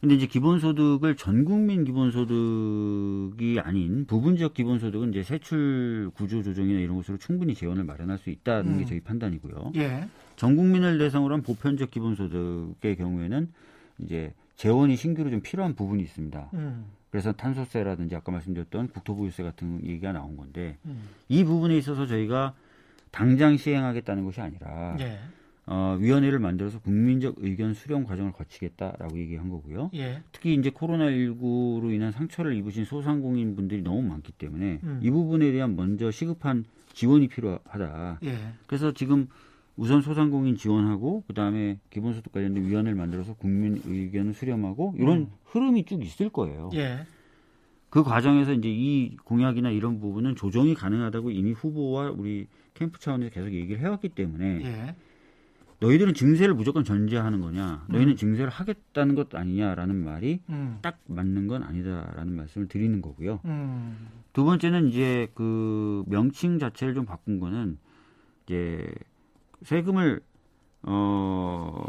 근데 0.00 0.16
이제 0.16 0.26
기본소득을 0.26 1.16
전 1.16 1.44
국민 1.44 1.84
기본소득이 1.84 3.60
아닌 3.60 4.04
부분적 4.06 4.54
기본소득은 4.54 5.10
이제 5.10 5.22
세출 5.22 6.10
구조 6.14 6.42
조정이나 6.42 6.80
이런 6.80 6.96
것으로 6.96 7.16
충분히 7.16 7.54
재원을 7.54 7.84
마련할 7.84 8.18
수 8.18 8.30
있다는 8.30 8.74
음. 8.74 8.78
게 8.78 8.84
저희 8.84 9.00
판단이고요. 9.00 9.72
예. 9.76 10.06
전 10.36 10.56
국민을 10.56 10.98
대상으로 10.98 11.34
한 11.34 11.42
보편적 11.42 11.90
기본소득의 11.90 12.96
경우에는 12.96 13.48
이제 14.00 14.34
재원이 14.56 14.96
신규로 14.96 15.30
좀 15.30 15.40
필요한 15.40 15.74
부분이 15.74 16.02
있습니다. 16.02 16.50
음, 16.54 16.86
그래서 17.10 17.32
탄소세라든지 17.32 18.14
아까 18.16 18.32
말씀드렸던 18.32 18.88
국토보유세 18.88 19.42
같은 19.42 19.80
얘기가 19.84 20.12
나온 20.12 20.36
건데 20.36 20.76
음. 20.84 21.08
이 21.28 21.44
부분에 21.44 21.76
있어서 21.78 22.06
저희가 22.06 22.54
당장 23.10 23.56
시행하겠다는 23.56 24.24
것이 24.24 24.40
아니라 24.40 24.96
예. 25.00 25.18
어, 25.66 25.96
위원회를 25.98 26.38
만들어서 26.38 26.78
국민적 26.80 27.36
의견 27.38 27.72
수렴 27.72 28.04
과정을 28.04 28.32
거치겠다라고 28.32 29.18
얘기한 29.18 29.48
거고요. 29.48 29.90
예. 29.94 30.22
특히 30.30 30.54
이제 30.54 30.70
코로나19로 30.70 31.92
인한 31.92 32.12
상처를 32.12 32.54
입으신 32.56 32.84
소상공인 32.84 33.56
분들이 33.56 33.80
너무 33.82 34.02
많기 34.02 34.32
때문에 34.32 34.80
음. 34.82 35.00
이 35.02 35.10
부분에 35.10 35.52
대한 35.52 35.74
먼저 35.74 36.10
시급한 36.10 36.64
지원이 36.92 37.28
필요하다. 37.28 38.18
예. 38.24 38.36
그래서 38.66 38.92
지금 38.92 39.28
우선 39.76 40.02
소상공인 40.02 40.56
지원하고 40.56 41.24
그다음에 41.26 41.78
기본소득 41.90 42.32
관련된 42.32 42.66
위원회를 42.66 42.94
만들어서 42.96 43.34
국민 43.34 43.80
의견을 43.84 44.34
수렴하고 44.34 44.94
이런 44.98 45.18
음. 45.18 45.30
흐름이 45.46 45.84
쭉 45.86 46.04
있을 46.04 46.28
거예요. 46.28 46.70
예. 46.74 47.06
그 47.88 48.02
과정에서 48.02 48.52
이제 48.52 48.68
이 48.68 49.16
공약이나 49.24 49.70
이런 49.70 49.98
부분은 49.98 50.36
조정이 50.36 50.74
가능하다고 50.74 51.30
이미 51.30 51.52
후보와 51.52 52.10
우리 52.10 52.48
캠프 52.74 52.98
차원에서 52.98 53.30
계속 53.30 53.52
얘기를 53.52 53.80
해왔기 53.80 54.10
때문에 54.10 54.60
예. 54.64 54.94
너희들은 55.84 56.14
증세를 56.14 56.54
무조건 56.54 56.82
전제하는 56.82 57.40
거냐, 57.40 57.84
너희는 57.88 58.16
증세를 58.16 58.50
하겠다는 58.50 59.14
것 59.14 59.34
아니냐라는 59.34 60.02
말이 60.04 60.40
음. 60.48 60.78
딱 60.80 60.98
맞는 61.06 61.46
건 61.46 61.62
아니다라는 61.62 62.34
말씀을 62.34 62.68
드리는 62.68 63.02
거고요. 63.02 63.40
음. 63.44 64.08
두 64.32 64.44
번째는 64.44 64.88
이제 64.88 65.28
그 65.34 66.04
명칭 66.06 66.58
자체를 66.58 66.94
좀 66.94 67.04
바꾼 67.04 67.38
거는 67.38 67.78
이제 68.46 68.90
세금을 69.62 70.20
어 70.82 71.84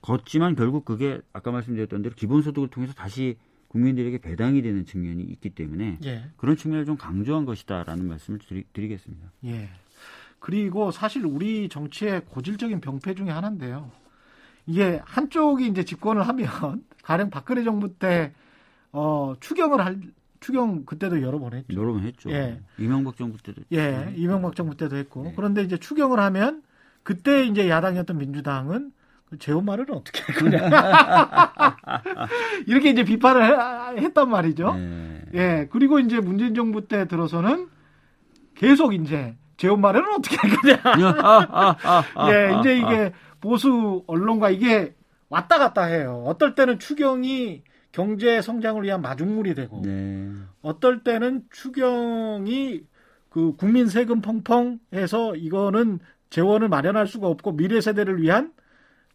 걷지만 0.00 0.54
결국 0.54 0.84
그게 0.84 1.20
아까 1.32 1.50
말씀드렸던 1.50 2.02
대로 2.02 2.14
기본소득을 2.14 2.68
통해서 2.68 2.94
다시 2.94 3.36
국민들에게 3.68 4.18
배당이 4.18 4.62
되는 4.62 4.84
측면이 4.86 5.22
있기 5.22 5.50
때문에 5.50 5.98
예. 6.04 6.24
그런 6.36 6.56
측면을 6.56 6.86
좀 6.86 6.96
강조한 6.96 7.44
것이다라는 7.44 8.06
말씀을 8.06 8.38
드리, 8.38 8.64
드리겠습니다. 8.72 9.32
예. 9.44 9.68
그리고 10.38 10.90
사실 10.90 11.24
우리 11.24 11.68
정치의 11.68 12.22
고질적인 12.26 12.80
병폐 12.80 13.14
중에 13.14 13.30
하나인데요. 13.30 13.90
이게 14.66 15.00
한쪽이 15.04 15.66
이제 15.68 15.84
집권을 15.84 16.26
하면 16.28 16.48
가령 17.02 17.30
박근혜 17.30 17.62
정부 17.64 17.94
때 17.98 18.32
어, 18.92 19.34
추경을 19.40 19.84
할 19.84 19.98
추경 20.40 20.84
그때도 20.84 21.22
여러 21.22 21.38
번 21.38 21.54
했죠. 21.54 21.74
여러 21.80 21.92
번 21.92 22.02
했죠. 22.02 22.30
예. 22.30 22.60
이명박 22.78 23.16
정부 23.16 23.42
때도 23.42 23.62
예, 23.72 24.12
이명박 24.16 24.54
정부 24.54 24.76
때도 24.76 24.96
했고. 24.96 25.24
네. 25.24 25.32
그런데 25.34 25.62
이제 25.62 25.76
추경을 25.76 26.20
하면 26.20 26.62
그때 27.02 27.44
이제 27.44 27.68
야당이었던 27.68 28.18
민주당은 28.18 28.92
그 29.30 29.38
재원마련을 29.38 29.92
어떻게 29.92 30.22
할 30.22 30.34
거냐. 30.36 31.48
이렇게 32.66 32.90
이제 32.90 33.04
비판을 33.04 33.44
해- 33.44 34.02
했단 34.02 34.28
말이죠. 34.30 34.74
네. 34.74 35.22
예, 35.34 35.68
그리고 35.70 35.98
이제 35.98 36.20
문재인 36.20 36.54
정부 36.54 36.86
때 36.86 37.08
들어서는 37.08 37.68
계속 38.54 38.94
이제 38.94 39.36
재원 39.56 39.80
마련은 39.80 40.14
어떻게 40.14 40.36
할 40.36 40.50
거냐. 40.50 40.80
아, 41.22 41.46
아, 41.50 41.76
아, 41.82 42.04
아, 42.14 42.30
예, 42.30 42.54
아, 42.54 42.60
이제 42.60 42.70
아. 42.70 42.72
이게 42.72 43.12
보수 43.40 44.04
언론과 44.06 44.50
이게 44.50 44.94
왔다 45.28 45.58
갔다 45.58 45.84
해요. 45.84 46.22
어떨 46.26 46.54
때는 46.54 46.78
추경이 46.78 47.62
경제 47.92 48.42
성장을 48.42 48.82
위한 48.82 49.00
마중물이 49.00 49.54
되고, 49.54 49.82
네. 49.82 50.30
어떨 50.62 51.02
때는 51.02 51.44
추경이 51.50 52.82
그 53.30 53.56
국민 53.56 53.88
세금 53.88 54.20
펑펑 54.20 54.78
해서 54.92 55.34
이거는 55.34 55.98
재원을 56.30 56.68
마련할 56.68 57.06
수가 57.06 57.28
없고 57.28 57.56
미래 57.56 57.80
세대를 57.80 58.20
위한 58.20 58.52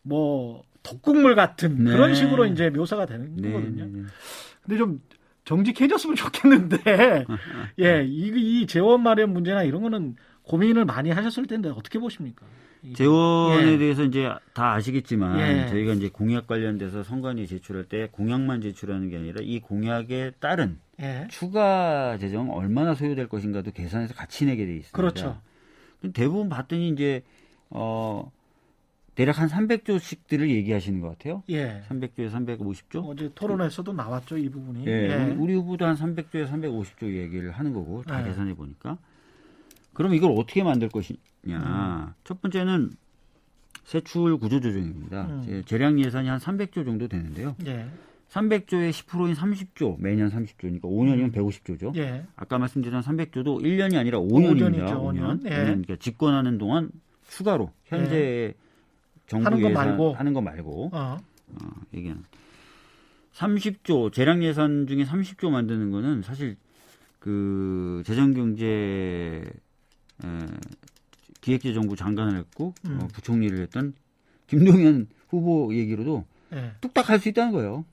뭐 0.01 0.63
덕국물 0.83 1.35
같은 1.35 1.83
네. 1.83 1.91
그런 1.91 2.15
식으로 2.15 2.45
이제 2.45 2.69
묘사가 2.69 3.05
되는 3.05 3.35
네. 3.35 3.51
거거든요. 3.51 3.85
네. 3.85 4.03
근데 4.63 4.77
좀 4.77 5.01
정직해졌으면 5.45 6.15
좋겠는데, 6.15 7.25
예, 7.81 8.03
이, 8.03 8.61
이 8.61 8.67
재원 8.67 9.01
마련 9.03 9.33
문제나 9.33 9.63
이런 9.63 9.81
거는 9.81 10.15
고민을 10.43 10.85
많이 10.85 11.09
하셨을 11.11 11.45
텐데 11.47 11.69
어떻게 11.69 11.99
보십니까? 11.99 12.45
이- 12.83 12.93
재원에 12.93 13.73
예. 13.73 13.77
대해서 13.77 14.03
이제 14.03 14.27
다 14.53 14.73
아시겠지만 14.73 15.39
예. 15.39 15.67
저희가 15.69 15.93
이제 15.93 16.09
공약 16.09 16.47
관련돼서 16.47 17.03
선관위 17.03 17.45
제출할 17.47 17.85
때 17.85 18.07
공약만 18.11 18.61
제출하는 18.61 19.09
게 19.09 19.17
아니라 19.17 19.41
이 19.43 19.59
공약에 19.59 20.31
따른 20.39 20.79
예, 20.99 21.27
추가 21.29 22.17
재정 22.17 22.51
얼마나 22.51 22.95
소요될 22.95 23.27
것인가도 23.27 23.71
계산해서 23.71 24.13
같이 24.15 24.45
내게 24.45 24.65
돼 24.65 24.71
있습니다. 24.77 24.95
그렇죠. 24.97 25.39
대부분 26.13 26.49
봤더니 26.49 26.89
이제 26.89 27.21
어 27.69 28.31
대략 29.13 29.39
한 29.39 29.47
300조씩들을 29.47 30.49
얘기하시는 30.49 30.99
것 31.01 31.09
같아요. 31.09 31.43
예. 31.49 31.83
300조에 31.89 32.31
350조. 32.31 33.05
어제 33.05 33.29
토론에서도 33.35 33.93
나왔죠 33.93 34.37
이 34.37 34.49
부분이. 34.49 34.85
예, 34.87 34.91
예. 35.09 35.35
우리- 35.37 35.53
후보도 35.53 35.85
한 35.85 35.95
300조에 35.95 36.47
350조 36.49 37.13
얘기를 37.15 37.51
하는 37.51 37.73
거고 37.73 38.01
다 38.03 38.21
네. 38.21 38.29
계산해 38.29 38.55
보니까. 38.55 38.97
그럼 39.93 40.13
이걸 40.13 40.31
어떻게 40.31 40.63
만들 40.63 40.89
것이냐? 40.89 41.17
음. 41.47 42.13
첫 42.23 42.41
번째는 42.41 42.91
세출 43.83 44.37
구조 44.37 44.59
조정입니다. 44.59 45.25
음. 45.25 45.63
재량 45.65 45.99
예산이 45.99 46.27
한 46.29 46.39
300조 46.39 46.85
정도 46.85 47.07
되는데요. 47.07 47.55
예. 47.65 47.87
300조의 48.29 48.91
10%인 48.91 49.33
30조, 49.33 49.99
매년 49.99 50.29
30조니까 50.29 50.83
5년이면 50.83 51.33
150조죠. 51.33 51.95
예. 51.97 52.25
아까 52.37 52.57
말씀드린 52.57 53.01
300조도 53.01 53.61
1년이 53.61 53.97
아니라 53.97 54.19
5년입니다. 54.19 54.87
5년이죠, 54.87 54.93
5년. 55.01 55.45
예. 55.45 55.49
그러니까 55.49 55.95
집권하는 55.97 56.57
동안 56.57 56.89
추가로 57.27 57.71
현재 57.85 58.53
정부 59.27 59.45
하는 59.47 59.61
거 59.61 59.69
예산 59.69 59.87
말고. 59.87 60.13
하는 60.13 60.33
거 60.33 60.41
말고 60.41 60.89
어. 60.93 61.17
어, 61.47 61.69
얘기는 61.93 62.17
30조 63.33 64.13
재량 64.13 64.43
예산 64.43 64.87
중에 64.87 65.03
30조 65.03 65.49
만드는 65.49 65.91
거는 65.91 66.21
사실 66.21 66.55
그 67.19 68.03
재정 68.05 68.33
경제 68.33 69.43
에, 70.23 70.45
기획재정부 71.41 71.95
장관을 71.95 72.37
했고 72.37 72.73
음. 72.85 72.99
어, 73.01 73.07
부총리를 73.13 73.59
했던 73.61 73.93
김동연 74.47 75.07
후보 75.29 75.73
얘기로도 75.73 76.25
예. 76.53 76.71
뚝딱 76.81 77.09
할 77.09 77.19
수 77.19 77.29
있다는 77.29 77.51
거예요. 77.53 77.85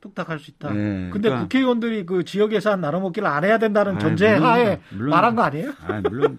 뚝딱 0.00 0.28
할 0.28 0.38
수 0.38 0.50
있다. 0.50 0.70
네, 0.72 1.08
근데 1.10 1.28
그러니까- 1.28 1.42
국회의원들이 1.42 2.04
그 2.06 2.24
지역 2.24 2.52
예산 2.52 2.80
나눠먹기를 2.80 3.26
안 3.26 3.42
해야 3.44 3.58
된다는 3.58 3.98
전제. 3.98 4.28
하에. 4.28 4.78
말한 4.92 5.34
거 5.34 5.42
아니에요? 5.42 5.72
아, 5.80 6.00
물론. 6.02 6.38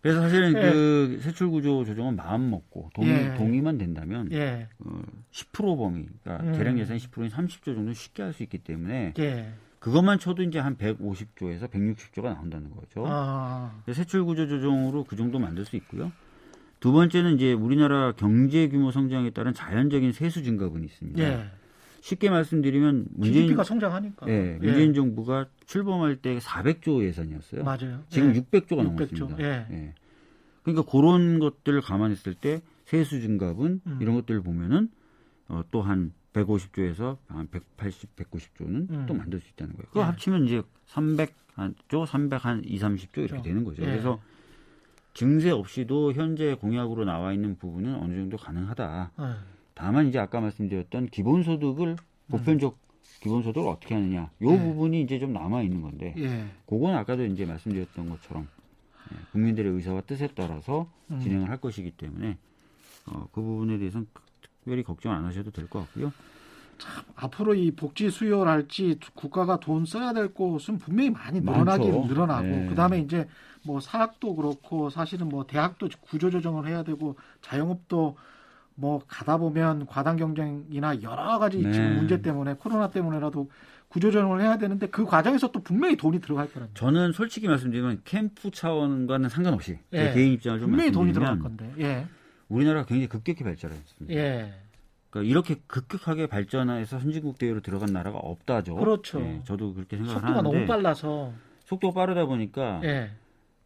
그래서 0.00 0.20
사실은 0.20 0.50
예. 0.56 0.60
그 0.72 1.18
세출 1.22 1.50
구조 1.50 1.84
조정은 1.84 2.14
마음 2.16 2.50
먹고 2.50 2.88
동의, 2.94 3.12
예. 3.12 3.34
동의만 3.34 3.78
된다면 3.78 4.28
예. 4.32 4.68
어, 4.78 5.00
10% 5.32 5.76
범위, 5.76 6.06
그러니까 6.22 6.46
음. 6.46 6.54
재량 6.54 6.78
예산이 6.78 7.00
10%인 7.00 7.30
30조 7.30 7.64
정도 7.74 7.92
쉽게 7.92 8.22
할 8.22 8.32
수 8.32 8.44
있기 8.44 8.58
때문에 8.58 9.14
예. 9.18 9.52
그것만 9.78 10.18
쳐도 10.18 10.42
이제 10.42 10.58
한 10.58 10.76
150조에서 10.76 11.70
160조가 11.70 12.24
나온다는 12.34 12.70
거죠. 12.70 13.04
아. 13.06 13.82
세출 13.92 14.24
구조 14.24 14.48
조정으로 14.48 15.04
그 15.04 15.16
정도 15.16 15.38
만들 15.38 15.64
수 15.64 15.76
있고요. 15.76 16.12
두 16.80 16.92
번째는 16.92 17.34
이제 17.36 17.52
우리나라 17.52 18.12
경제 18.12 18.68
규모 18.68 18.90
성장에 18.90 19.30
따른 19.30 19.52
자연적인 19.52 20.12
세수 20.12 20.42
증가분이 20.42 20.86
있습니다. 20.86 21.22
예. 21.22 21.50
쉽게 22.00 22.30
말씀드리면 22.30 23.06
문재인 23.10 23.42
GDP가 23.42 23.64
성장하니까. 23.64 24.28
예, 24.28 24.58
문재인 24.60 24.94
정부가 24.94 25.46
출범할 25.66 26.16
때 26.16 26.38
400조 26.38 27.02
예산이었어요. 27.04 27.64
맞아요. 27.64 28.02
지금 28.08 28.34
예. 28.34 28.40
600조가 28.40 28.78
600조, 28.78 29.18
넘었습니다. 29.18 29.42
예. 29.42 29.94
그러니까 30.62 30.90
그런 30.90 31.38
것들을 31.38 31.80
감안했을 31.80 32.34
때 32.34 32.62
세수 32.84 33.20
증가분 33.20 33.80
음. 33.86 33.98
이런 34.00 34.14
것들을 34.14 34.42
보면은 34.42 34.90
어, 35.48 35.62
또한 35.70 36.12
150조에서 36.32 37.16
한 37.28 37.48
180, 37.48 38.16
190조는 38.16 38.90
음. 38.90 39.06
또 39.06 39.14
만들 39.14 39.40
수 39.40 39.48
있다는 39.50 39.74
거예요. 39.74 39.88
그거 39.88 40.00
예. 40.00 40.04
합치면 40.04 40.44
이제 40.44 40.62
300조, 40.88 42.06
300 42.06 42.44
한 42.44 42.62
2, 42.64 42.78
30조 42.78 43.18
이렇게 43.18 43.26
그렇죠. 43.28 43.42
되는 43.42 43.64
거죠. 43.64 43.82
예. 43.82 43.86
그래서 43.86 44.20
증세 45.14 45.50
없이도 45.50 46.12
현재 46.12 46.54
공약으로 46.54 47.04
나와 47.04 47.32
있는 47.32 47.56
부분은 47.56 47.94
어느 47.96 48.14
정도 48.14 48.36
가능하다. 48.36 49.12
예. 49.18 49.24
다만 49.74 50.08
이제 50.08 50.18
아까 50.18 50.40
말씀드렸던 50.40 51.06
기본소득을 51.06 51.96
보편적 52.28 52.78
기본소득을 53.20 53.68
어떻게 53.68 53.94
하느냐. 53.94 54.30
요 54.42 54.52
예. 54.52 54.58
부분이 54.58 55.02
이제 55.02 55.18
좀 55.18 55.32
남아 55.32 55.62
있는 55.62 55.82
건데 55.82 56.14
예. 56.18 56.46
그건 56.66 56.94
아까도 56.94 57.24
이제 57.24 57.46
말씀드렸던 57.46 58.08
것처럼 58.10 58.48
예, 59.12 59.16
국민들의 59.32 59.72
의사와 59.72 60.02
뜻에 60.02 60.28
따라서 60.34 60.90
음. 61.10 61.20
진행을 61.20 61.48
할 61.48 61.58
것이기 61.58 61.92
때문에 61.92 62.38
어, 63.06 63.28
그 63.32 63.40
부분에 63.40 63.78
대해서는 63.78 64.06
특별히 64.68 64.82
걱정 64.82 65.12
안 65.12 65.24
하셔도 65.24 65.50
될 65.50 65.66
것 65.68 65.80
같고요. 65.80 66.12
앞으로 67.16 67.54
이 67.54 67.72
복지 67.72 68.08
수요랄지 68.08 69.00
국가가 69.14 69.58
돈 69.58 69.84
써야 69.84 70.12
될 70.12 70.28
곳은 70.28 70.78
분명히 70.78 71.10
많이 71.10 71.40
많죠. 71.40 71.64
늘어나긴 71.64 72.06
늘어나고 72.06 72.46
네. 72.46 72.66
그다음에 72.68 73.00
이제 73.00 73.26
뭐 73.64 73.80
사학도 73.80 74.36
그렇고 74.36 74.88
사실은 74.88 75.28
뭐 75.28 75.44
대학도 75.44 75.88
구조 76.00 76.30
조정을 76.30 76.68
해야 76.68 76.84
되고 76.84 77.16
자영업도 77.40 78.16
뭐 78.76 79.02
가다 79.08 79.38
보면 79.38 79.86
과당 79.86 80.16
경쟁이나 80.16 81.02
여러 81.02 81.40
가지 81.40 81.58
네. 81.58 81.72
지금 81.72 81.96
문제 81.96 82.22
때문에 82.22 82.54
코로나 82.54 82.90
때문에라도 82.90 83.50
구조 83.88 84.12
조정을 84.12 84.40
해야 84.40 84.56
되는데 84.58 84.86
그 84.86 85.04
과정에서 85.04 85.50
또 85.50 85.60
분명히 85.60 85.96
돈이 85.96 86.20
들어갈 86.20 86.52
거라는 86.52 86.74
저는 86.74 87.12
솔직히 87.12 87.48
말씀드리면 87.48 88.02
캠프 88.04 88.52
차원과는 88.52 89.30
상관없이 89.30 89.78
제 89.90 90.10
예. 90.10 90.14
개인 90.14 90.34
입장을 90.34 90.60
좀 90.60 90.68
분명히 90.70 90.92
돈이 90.92 91.12
들어갈 91.12 91.38
건데 91.40 91.72
예. 91.80 92.06
우리나라가 92.48 92.86
굉장히 92.86 93.08
급격히 93.08 93.44
발전했습니다. 93.44 94.14
예. 94.14 94.54
그러니까 95.10 95.30
이렇게 95.30 95.56
급격하게 95.66 96.26
발전해서 96.26 96.98
선진국 96.98 97.38
대우로 97.38 97.60
들어간 97.60 97.92
나라가 97.92 98.18
없다죠. 98.18 98.76
그렇죠. 98.76 99.20
예, 99.20 99.40
저도 99.44 99.74
그렇게 99.74 99.96
생각을 99.96 100.20
속도가 100.20 100.38
하는데 100.38 100.56
너무 100.56 100.66
빨라서 100.66 101.32
속도가 101.64 101.94
빠르다 101.94 102.26
보니까 102.26 102.80
예. 102.84 103.10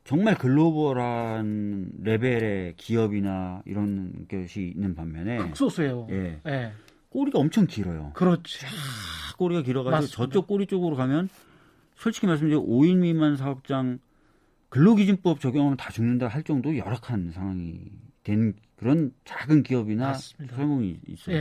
정말 0.05 0.37
글로벌한 0.37 1.91
레벨의 2.03 2.75
기업이나 2.77 3.63
이런 3.67 4.27
것이 4.29 4.73
있는 4.75 4.95
반면에 4.95 5.39
극소수예요. 5.39 6.09
예, 6.11 6.41
예. 6.47 6.73
꼬리가 7.09 7.39
엄청 7.39 7.67
길어요. 7.67 8.13
그렇지. 8.15 8.61
딱 8.61 9.37
꼬리가 9.37 9.63
길어가지고 9.63 9.91
맞습니다. 9.91 10.17
저쪽 10.17 10.47
꼬리 10.47 10.67
쪽으로 10.67 10.97
가면 10.97 11.29
솔직히 11.97 12.27
말씀드리면 12.27 12.67
5인 12.67 12.99
미만 12.99 13.37
사업장 13.37 13.99
근로기준법 14.71 15.41
적용하면 15.41 15.77
다 15.77 15.91
죽는다 15.91 16.29
할 16.29 16.43
정도 16.43 16.77
열악한 16.77 17.33
상황이 17.33 17.81
된 18.25 18.55
그런 18.83 19.13
작은 19.25 19.63
기업이나 19.63 20.09
맞습니다. 20.09 20.57
소상공인이 20.57 20.99
있어요. 21.07 21.37
예. 21.37 21.41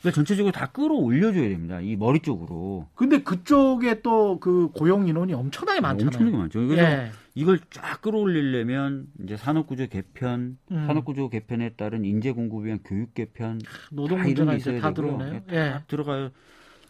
그러니까 0.00 0.10
전체적으로 0.14 0.52
다 0.52 0.66
끌어올려줘야 0.66 1.48
됩니다. 1.48 1.80
이 1.80 1.96
머리 1.96 2.20
쪽으로. 2.20 2.86
근데 2.94 3.22
그쪽에 3.22 4.02
또 4.02 4.38
그 4.40 4.68
고용 4.74 5.08
인원이 5.08 5.32
엄청나게 5.32 5.80
많잖아요. 5.80 6.08
엄청나게 6.08 6.36
많죠. 6.36 6.66
그래서 6.66 6.82
예. 6.82 7.10
이걸 7.34 7.58
쫙 7.70 8.02
끌어올리려면 8.02 9.06
이제 9.24 9.36
산업구조 9.38 9.86
개편, 9.88 10.58
음. 10.70 10.86
산업구조 10.86 11.30
개편에 11.30 11.70
따른 11.70 12.04
인재 12.04 12.32
공급에 12.32 12.66
위한 12.66 12.80
교육 12.84 13.14
개편 13.14 13.58
노동 13.90 14.18
다 14.18 14.26
이런 14.26 14.46
문제가 14.46 14.50
게 14.52 14.56
이제 14.58 14.70
있어야 14.70 14.80
다 14.82 14.92
되고요. 14.92 15.16
들어오네요. 15.18 15.40
다 15.46 15.54
예. 15.56 15.80
들어가요. 15.88 16.30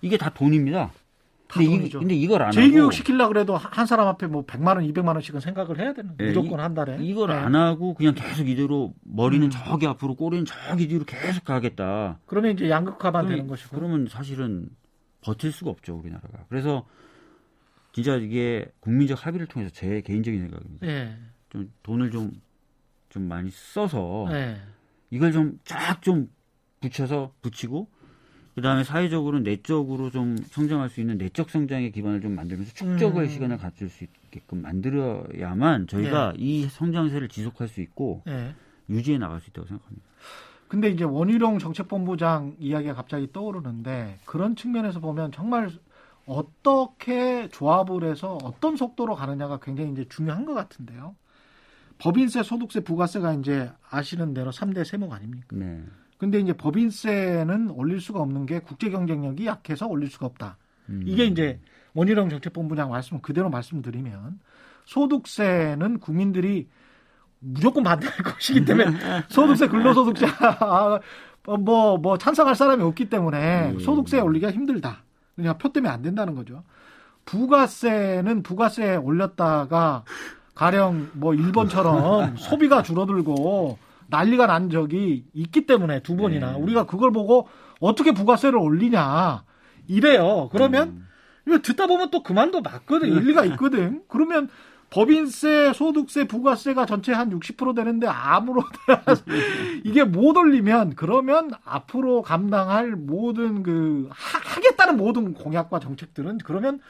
이게 0.00 0.16
다 0.16 0.30
돈입니다. 0.34 0.90
다 1.52 1.60
근데, 1.60 1.64
이, 1.64 1.78
돈이죠. 1.78 1.98
근데 2.00 2.14
이걸 2.14 2.42
안 2.42 2.50
재교육 2.52 2.82
하고 2.82 2.90
시키려 2.92 3.28
그래도 3.28 3.56
한 3.56 3.86
사람 3.86 4.08
앞에 4.08 4.26
뭐 4.26 4.44
100만 4.46 4.76
원, 4.76 4.86
200만 4.86 5.08
원씩은 5.14 5.40
생각을 5.40 5.78
해야 5.78 5.92
되는 5.92 6.14
예, 6.20 6.28
무조건 6.28 6.60
한 6.60 6.74
달에. 6.74 6.96
이걸 7.00 7.30
예. 7.30 7.34
안 7.34 7.54
하고 7.54 7.94
그냥 7.94 8.14
계속 8.14 8.48
이대로 8.48 8.94
머리는 9.02 9.46
음. 9.46 9.50
저기 9.50 9.86
앞으로 9.86 10.14
꼬리는 10.14 10.44
저기 10.46 10.88
뒤로 10.88 11.04
계속 11.04 11.44
가겠다. 11.44 12.18
그러면 12.26 12.52
이제 12.52 12.70
양극화만 12.70 13.24
그러면- 13.26 13.28
되는 13.36 13.46
것이고. 13.48 13.76
그러면 13.76 14.06
사실은 14.08 14.68
버틸 15.20 15.52
수가 15.52 15.70
없죠 15.70 15.96
우리나라가. 15.98 16.44
그래서 16.48 16.86
진짜 17.92 18.16
이게 18.16 18.64
국민적 18.80 19.26
합의를 19.26 19.46
통해서 19.46 19.70
제 19.74 20.00
개인적인 20.00 20.40
생각입니다. 20.40 20.86
예. 20.86 21.16
좀 21.50 21.70
돈을 21.82 22.10
좀 22.10 22.32
좀 23.10 23.28
많이 23.28 23.50
써서 23.50 24.26
예. 24.30 24.56
이걸 25.10 25.32
좀 25.32 25.58
쫙 25.64 26.00
좀 26.00 26.30
붙여서 26.80 27.34
붙이고 27.42 27.88
그다음에 28.54 28.84
사회적으로 28.84 29.40
내적으로 29.40 30.10
좀 30.10 30.36
성장할 30.36 30.90
수 30.90 31.00
있는 31.00 31.16
내적 31.16 31.48
성장의 31.48 31.92
기반을 31.92 32.20
좀 32.20 32.34
만들면서 32.34 32.72
축적할 32.74 33.24
음. 33.24 33.28
시간을 33.28 33.58
가질 33.58 33.88
수 33.88 34.04
있게끔 34.04 34.60
만들어야만 34.60 35.86
저희가 35.86 36.34
이 36.36 36.66
성장세를 36.68 37.28
지속할 37.28 37.68
수 37.68 37.80
있고 37.80 38.22
예. 38.28 38.54
유지해 38.90 39.18
나갈 39.18 39.40
수 39.40 39.48
있다고 39.50 39.66
생각합니다. 39.68 40.06
근데 40.68 40.88
이제 40.88 41.04
원희룡 41.04 41.58
정책본부장 41.58 42.56
이야기가 42.58 42.94
갑자기 42.94 43.30
떠오르는데 43.32 44.18
그런 44.24 44.56
측면에서 44.56 45.00
보면 45.00 45.32
정말 45.32 45.70
어떻게 46.26 47.48
조합을 47.48 48.04
해서 48.04 48.38
어떤 48.42 48.76
속도로 48.76 49.14
가느냐가 49.14 49.58
굉장히 49.60 49.92
이제 49.92 50.06
중요한 50.08 50.44
것 50.44 50.54
같은데요. 50.54 51.14
법인세, 51.98 52.42
소득세, 52.42 52.80
부가세가 52.80 53.34
이제 53.34 53.70
아시는 53.90 54.34
대로 54.34 54.50
3대 54.50 54.84
세목 54.84 55.12
아닙니까? 55.12 55.46
네. 55.52 55.82
근데 56.22 56.38
이제 56.38 56.52
법인세는 56.52 57.70
올릴 57.70 58.00
수가 58.00 58.20
없는 58.20 58.46
게 58.46 58.60
국제 58.60 58.90
경쟁력이 58.90 59.44
약해서 59.44 59.88
올릴 59.88 60.08
수가 60.08 60.26
없다. 60.26 60.56
음. 60.88 61.02
이게 61.04 61.24
이제 61.24 61.58
원희룡 61.94 62.28
정책본부장 62.28 62.90
말씀 62.90 63.20
그대로 63.20 63.50
말씀드리면 63.50 64.38
소득세는 64.84 65.98
국민들이 65.98 66.68
무조건 67.40 67.82
반대할 67.82 68.14
것이기 68.22 68.64
때문에 68.64 68.96
소득세 69.30 69.66
근로소득세 69.66 70.26
뭐뭐 71.44 71.98
뭐 71.98 72.18
찬성할 72.18 72.54
사람이 72.54 72.84
없기 72.84 73.10
때문에 73.10 73.74
예. 73.74 73.78
소득세 73.80 74.20
올리기가 74.20 74.52
힘들다. 74.52 75.02
그냥 75.34 75.58
표 75.58 75.72
때문에 75.72 75.92
안 75.92 76.02
된다는 76.02 76.36
거죠. 76.36 76.62
부가세는 77.24 78.44
부가세 78.44 78.94
올렸다가 78.94 80.04
가령 80.54 81.10
뭐 81.14 81.34
일본처럼 81.34 82.36
소비가 82.36 82.84
줄어들고 82.84 83.76
난리가 84.12 84.46
난 84.46 84.68
적이 84.68 85.24
있기 85.32 85.66
때문에 85.66 86.02
두 86.02 86.16
번이나 86.16 86.52
네. 86.52 86.58
우리가 86.58 86.84
그걸 86.84 87.10
보고 87.12 87.48
어떻게 87.80 88.12
부가세를 88.12 88.58
올리냐 88.58 89.42
이래요. 89.88 90.50
그러면 90.52 90.88
음. 90.88 91.08
이거 91.48 91.58
듣다 91.58 91.86
보면 91.86 92.10
또그 92.10 92.32
말도 92.32 92.60
맞거든. 92.60 93.08
일리가 93.08 93.44
있거든. 93.46 94.02
그러면 94.08 94.48
법인세, 94.90 95.72
소득세, 95.72 96.24
부가세가 96.26 96.84
전체 96.84 97.14
한 97.14 97.30
60% 97.30 97.74
되는데 97.74 98.06
아무로 98.06 98.62
이게 99.84 100.04
못 100.04 100.36
올리면 100.36 100.94
그러면 100.94 101.50
앞으로 101.64 102.20
감당할 102.20 102.90
모든 102.90 103.62
그 103.62 104.10
하, 104.12 104.60
겠다는 104.60 104.98
모든 104.98 105.32
공약과 105.32 105.80
정책들은 105.80 106.38
그러면 106.44 106.80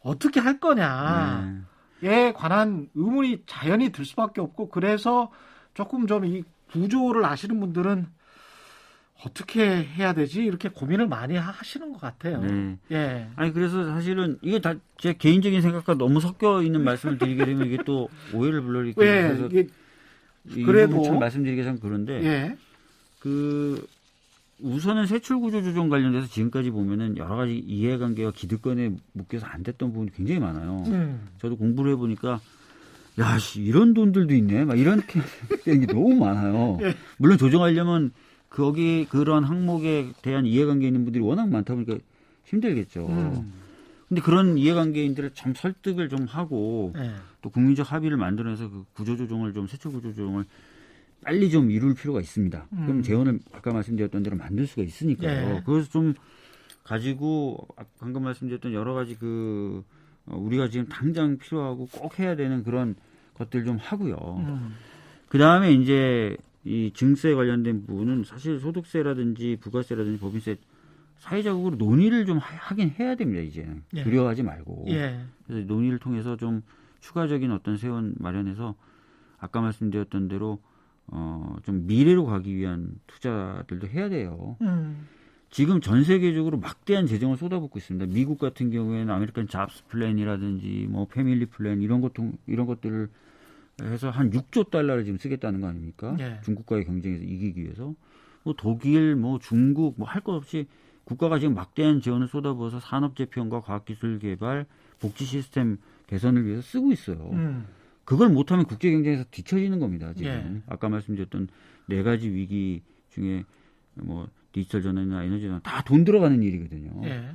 어떻게 0.00 0.38
할 0.38 0.60
거냐에 0.60 1.54
네. 2.02 2.32
관한 2.34 2.90
의문이 2.94 3.44
자연히 3.46 3.90
들 3.90 4.04
수밖에 4.04 4.42
없고 4.42 4.68
그래서 4.68 5.30
조금 5.72 6.06
좀 6.06 6.24
이 6.26 6.44
구조를 6.72 7.24
아시는 7.24 7.58
분들은 7.60 8.06
어떻게 9.24 9.82
해야 9.82 10.12
되지 10.12 10.44
이렇게 10.44 10.68
고민을 10.68 11.08
많이 11.08 11.34
하시는 11.36 11.92
것 11.92 12.00
같아요. 12.00 12.40
네. 12.40 12.78
예. 12.92 13.28
아니 13.34 13.52
그래서 13.52 13.84
사실은 13.86 14.38
이게 14.42 14.60
다 14.60 14.74
제 15.00 15.12
개인적인 15.12 15.62
생각과 15.62 15.94
너무 15.94 16.20
섞여 16.20 16.60
있는 16.60 16.82
말씀을 16.82 17.18
드리게 17.18 17.44
되면 17.44 17.66
이게 17.68 17.78
또 17.86 18.08
오해를 18.34 18.62
불러일으키고 18.62 19.00
왜 19.00 19.28
그래서 19.28 19.46
이게 19.46 19.68
이 20.56 20.64
그래도- 20.64 21.02
참 21.04 21.20
말씀드리기 21.20 21.62
참 21.62 21.78
그런데 21.80 22.14
예. 22.24 22.56
그 23.20 23.86
우선은 24.60 25.06
세출 25.06 25.38
구조 25.38 25.62
조정 25.62 25.88
관련돼서 25.88 26.26
지금까지 26.26 26.70
보면은 26.70 27.16
여러 27.16 27.36
가지 27.36 27.56
이해관계와 27.58 28.32
기득권에 28.32 28.90
묶여서 29.12 29.46
안 29.46 29.62
됐던 29.62 29.92
부분이 29.92 30.10
굉장히 30.16 30.40
많아요. 30.40 30.82
음. 30.88 31.28
저도 31.40 31.56
공부를 31.56 31.92
해보니까 31.92 32.40
야, 33.18 33.38
씨, 33.38 33.60
이런 33.62 33.94
돈들도 33.94 34.34
있네. 34.34 34.64
막 34.64 34.78
이런 34.78 35.00
게 35.06 35.20
너무 35.92 36.14
많아요. 36.14 36.78
예. 36.82 36.94
물론 37.18 37.36
조정하려면 37.38 38.12
거기 38.48 39.06
그런 39.06 39.44
항목에 39.44 40.12
대한 40.22 40.46
이해관계 40.46 40.86
있는 40.86 41.04
분들이 41.04 41.22
워낙 41.22 41.48
많다 41.48 41.74
보니까 41.74 41.98
힘들겠죠. 42.44 43.06
음. 43.08 43.52
근데 44.08 44.22
그런 44.22 44.56
이해관계인들을 44.56 45.32
참 45.34 45.52
설득을 45.54 46.08
좀 46.08 46.24
하고 46.26 46.92
예. 46.96 47.12
또 47.42 47.50
국민적 47.50 47.92
합의를 47.92 48.16
만들어서 48.16 48.70
그 48.70 48.84
구조조정을 48.94 49.52
좀 49.52 49.66
세출 49.66 49.92
구조조정을 49.92 50.44
빨리 51.22 51.50
좀 51.50 51.70
이룰 51.70 51.94
필요가 51.94 52.20
있습니다. 52.20 52.68
음. 52.72 52.86
그럼 52.86 53.02
재원을 53.02 53.40
아까 53.52 53.72
말씀드렸던 53.72 54.22
대로 54.22 54.36
만들 54.36 54.66
수가 54.66 54.82
있으니까요. 54.82 55.56
예. 55.56 55.62
그래서 55.66 55.90
좀 55.90 56.14
가지고 56.84 57.66
아- 57.76 57.84
방금 57.98 58.22
말씀드렸던 58.22 58.72
여러 58.72 58.94
가지 58.94 59.14
그 59.16 59.84
어, 60.24 60.36
우리가 60.38 60.68
지금 60.68 60.86
당장 60.88 61.36
필요하고 61.36 61.86
꼭 61.92 62.18
해야 62.18 62.34
되는 62.36 62.62
그런 62.62 62.94
것들 63.38 63.64
좀 63.64 63.76
하고요. 63.76 64.16
음. 64.46 64.74
그 65.28 65.38
다음에 65.38 65.72
이제 65.72 66.36
이 66.64 66.90
증세 66.94 67.34
관련된 67.34 67.86
부분은 67.86 68.24
사실 68.24 68.58
소득세라든지 68.60 69.58
부가세라든지 69.60 70.18
법인세 70.18 70.56
사회적으로 71.16 71.76
논의를 71.76 72.26
좀 72.26 72.38
하- 72.38 72.56
하긴 72.56 72.94
해야 72.98 73.14
됩니다. 73.14 73.42
이제 73.42 73.66
예. 73.94 74.02
두려워하지 74.04 74.42
말고. 74.42 74.86
예. 74.88 75.20
그래서 75.46 75.66
논의를 75.66 75.98
통해서 75.98 76.36
좀 76.36 76.62
추가적인 77.00 77.50
어떤 77.52 77.76
세원 77.76 78.14
마련해서 78.18 78.74
아까 79.38 79.60
말씀드렸던 79.60 80.28
대로 80.28 80.60
어, 81.08 81.56
좀 81.64 81.86
미래로 81.86 82.26
가기 82.26 82.54
위한 82.54 82.96
투자들도 83.06 83.88
해야 83.88 84.08
돼요. 84.08 84.56
음. 84.60 85.06
지금 85.50 85.80
전 85.80 86.04
세계적으로 86.04 86.58
막대한 86.58 87.06
재정을 87.06 87.36
쏟아붓고 87.38 87.78
있습니다. 87.78 88.12
미국 88.12 88.38
같은 88.38 88.70
경우에는 88.70 89.12
American 89.12 89.48
Jobs 89.48 89.84
Plan이라든지 89.86 90.86
뭐 90.90 91.06
Family 91.06 91.46
Plan 91.46 91.80
이런 91.80 92.00
것 92.02 92.12
이런 92.46 92.66
것들을 92.66 93.08
해서 93.82 94.10
한 94.10 94.30
6조 94.30 94.70
달러를 94.70 95.04
지금 95.04 95.18
쓰겠다는 95.18 95.60
거 95.60 95.68
아닙니까? 95.68 96.16
예. 96.20 96.40
중국과의 96.44 96.84
경쟁에서 96.84 97.22
이기기 97.24 97.62
위해서 97.62 97.94
뭐 98.42 98.54
독일, 98.56 99.14
뭐 99.16 99.38
중국 99.38 99.94
뭐 99.98 100.08
할 100.08 100.22
것 100.22 100.34
없이 100.34 100.66
국가가 101.04 101.38
지금 101.38 101.54
막대한 101.54 102.00
지원을 102.00 102.28
쏟아부어서 102.28 102.80
산업 102.80 103.16
재편과 103.16 103.60
과학기술 103.62 104.18
개발, 104.18 104.66
복지 105.00 105.24
시스템 105.24 105.78
개선을 106.08 106.44
위해서 106.46 106.62
쓰고 106.62 106.92
있어요. 106.92 107.30
음. 107.32 107.66
그걸 108.04 108.30
못하면 108.30 108.64
국제 108.64 108.90
경쟁에서 108.90 109.24
뒤처지는 109.30 109.78
겁니다. 109.80 110.12
지금 110.14 110.30
예. 110.30 110.62
아까 110.66 110.88
말씀드렸던 110.88 111.48
네 111.86 112.02
가지 112.02 112.28
위기 112.30 112.82
중에 113.10 113.44
뭐 113.94 114.28
디지털 114.52 114.82
전환이나 114.82 115.24
에너지 115.24 115.44
전환 115.44 115.62
다 115.62 115.82
돈 115.82 116.04
들어가는 116.04 116.42
일이거든요. 116.42 117.02
예. 117.04 117.30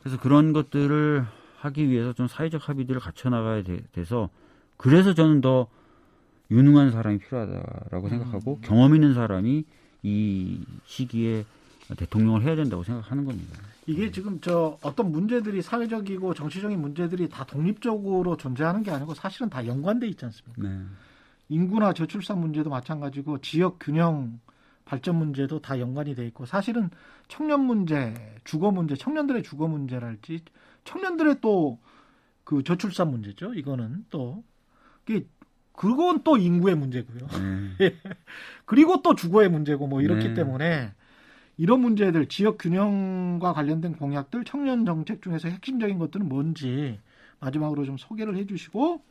그래서 0.00 0.18
그런 0.20 0.52
것들을 0.52 1.24
하기 1.58 1.88
위해서 1.88 2.12
좀 2.12 2.26
사회적 2.26 2.68
합의들을 2.68 3.00
갖춰 3.00 3.30
나가야 3.30 3.62
돼, 3.62 3.82
서 4.04 4.28
그래서 4.82 5.14
저는 5.14 5.40
더 5.40 5.68
유능한 6.50 6.90
사람이 6.90 7.18
필요하다라고 7.18 8.08
생각하고 8.08 8.58
경험 8.62 8.94
있는 8.96 9.14
사람이 9.14 9.64
이 10.02 10.64
시기에 10.84 11.44
대통령을 11.96 12.42
해야 12.42 12.56
된다고 12.56 12.82
생각하는 12.82 13.24
겁니다. 13.24 13.58
이게 13.86 14.10
지금 14.10 14.40
저 14.40 14.76
어떤 14.82 15.12
문제들이 15.12 15.62
사회적이고 15.62 16.34
정치적인 16.34 16.80
문제들이 16.80 17.28
다 17.28 17.44
독립적으로 17.44 18.36
존재하는 18.36 18.82
게 18.82 18.90
아니고 18.90 19.14
사실은 19.14 19.48
다 19.48 19.64
연관돼 19.64 20.08
있지 20.08 20.24
않습니까? 20.24 20.68
네. 20.68 20.80
인구나 21.48 21.92
저출산 21.92 22.40
문제도 22.40 22.68
마찬가지고 22.68 23.38
지역 23.38 23.78
균형 23.78 24.40
발전 24.84 25.16
문제도 25.16 25.60
다 25.60 25.78
연관이 25.78 26.16
돼 26.16 26.26
있고 26.26 26.44
사실은 26.44 26.90
청년 27.28 27.60
문제, 27.60 28.14
주거 28.42 28.72
문제, 28.72 28.96
청년들의 28.96 29.44
주거 29.44 29.68
문제랄지 29.68 30.40
청년들의 30.84 31.40
또 31.40 31.78
그 32.44 32.62
저출산 32.62 33.10
문제죠. 33.10 33.54
이거는 33.54 34.04
또 34.10 34.42
그건 35.72 36.22
또 36.22 36.36
인구의 36.36 36.76
문제고요. 36.76 37.26
네. 37.78 37.94
그리고 38.64 39.02
또 39.02 39.14
주거의 39.14 39.48
문제고 39.48 39.86
뭐 39.86 40.00
이렇기 40.00 40.28
네. 40.28 40.34
때문에 40.34 40.92
이런 41.56 41.80
문제들 41.80 42.26
지역 42.26 42.58
균형과 42.58 43.52
관련된 43.52 43.96
공약들 43.96 44.44
청년 44.44 44.84
정책 44.84 45.22
중에서 45.22 45.48
핵심적인 45.48 45.98
것들은 45.98 46.28
뭔지 46.28 46.98
마지막으로 47.40 47.84
좀 47.84 47.96
소개를 47.96 48.36
해주시고 48.36 49.02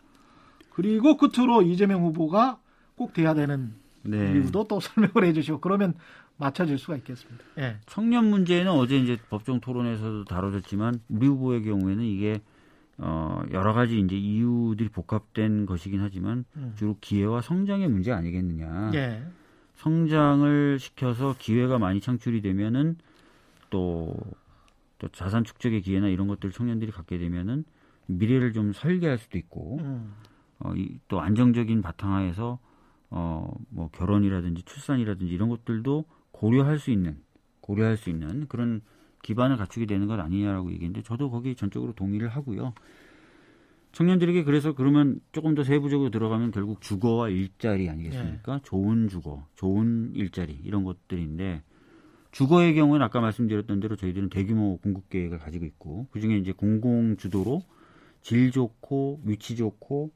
그리고 0.69 1.17
끝으로 1.17 1.61
이재명 1.61 2.03
후보가 2.03 2.59
꼭 2.95 3.13
돼야 3.13 3.33
되는 3.33 3.73
네. 4.03 4.31
이유도 4.31 4.67
또 4.67 4.79
설명을 4.81 5.25
해주시고 5.29 5.59
그러면 5.59 5.93
맞춰질 6.37 6.77
수가 6.79 6.95
있겠습니다. 6.97 7.43
예. 7.59 7.77
청년 7.85 8.25
문제는 8.29 8.71
어제 8.71 8.97
이제 8.97 9.17
법정 9.29 9.59
토론에서도 9.59 10.25
다뤄졌지만 10.25 11.01
우리 11.09 11.27
후보의 11.27 11.63
경우에는 11.63 12.03
이게 12.03 12.41
어 13.03 13.41
여러 13.51 13.73
가지 13.73 13.99
이제 13.99 14.15
이유들이 14.15 14.89
복합된 14.89 15.65
것이긴 15.65 16.01
하지만 16.01 16.45
음. 16.55 16.73
주로 16.77 16.95
기회와 17.01 17.41
성장의 17.41 17.89
문제 17.89 18.11
아니겠느냐. 18.11 18.91
예. 18.93 19.23
성장을 19.73 20.77
시켜서 20.79 21.35
기회가 21.37 21.79
많이 21.79 21.99
창출이 21.99 22.41
되면은 22.41 22.97
또, 23.71 24.15
또 24.99 25.07
자산 25.07 25.43
축적의 25.43 25.81
기회나 25.81 26.07
이런 26.09 26.27
것들을 26.27 26.51
청년들이 26.51 26.91
갖게 26.91 27.17
되면은 27.17 27.65
미래를 28.05 28.53
좀 28.53 28.73
설계할 28.73 29.17
수도 29.17 29.39
있고 29.39 29.79
음. 29.79 30.13
어, 30.59 30.73
이, 30.75 30.99
또 31.07 31.19
안정적인 31.19 31.81
바탕하에서 31.81 32.59
어, 33.09 33.53
뭐 33.69 33.89
결혼이라든지 33.89 34.61
출산이라든지 34.63 35.33
이런 35.33 35.49
것들도 35.49 36.05
고려할 36.31 36.77
수 36.77 36.91
있는 36.91 37.17
고려할 37.61 37.97
수 37.97 38.09
있는 38.09 38.47
그런 38.47 38.81
기반을 39.23 39.57
갖추게 39.57 39.85
되는 39.85 40.07
것 40.07 40.19
아니냐라고 40.19 40.71
얘기했는데 40.71 41.03
저도 41.03 41.29
거기 41.29 41.55
전적으로 41.55 41.93
동의를 41.93 42.29
하고요. 42.29 42.73
청년들에게 43.91 44.43
그래서 44.43 44.73
그러면 44.73 45.19
조금 45.31 45.53
더 45.53 45.63
세부적으로 45.63 46.11
들어가면 46.11 46.51
결국 46.51 46.81
주거와 46.81 47.29
일자리 47.29 47.89
아니겠습니까? 47.89 48.61
좋은 48.63 49.09
주거, 49.09 49.45
좋은 49.55 50.11
일자리 50.15 50.57
이런 50.63 50.83
것들인데 50.83 51.61
주거의 52.31 52.73
경우는 52.73 53.03
아까 53.05 53.19
말씀드렸던 53.19 53.81
대로 53.81 53.97
저희들은 53.97 54.29
대규모 54.29 54.77
공급 54.77 55.09
계획을 55.09 55.39
가지고 55.39 55.65
있고 55.65 56.07
그중에 56.11 56.37
이제 56.37 56.53
공공 56.53 57.17
주도로 57.17 57.63
질 58.21 58.51
좋고 58.51 59.21
위치 59.25 59.55
좋고 59.57 60.11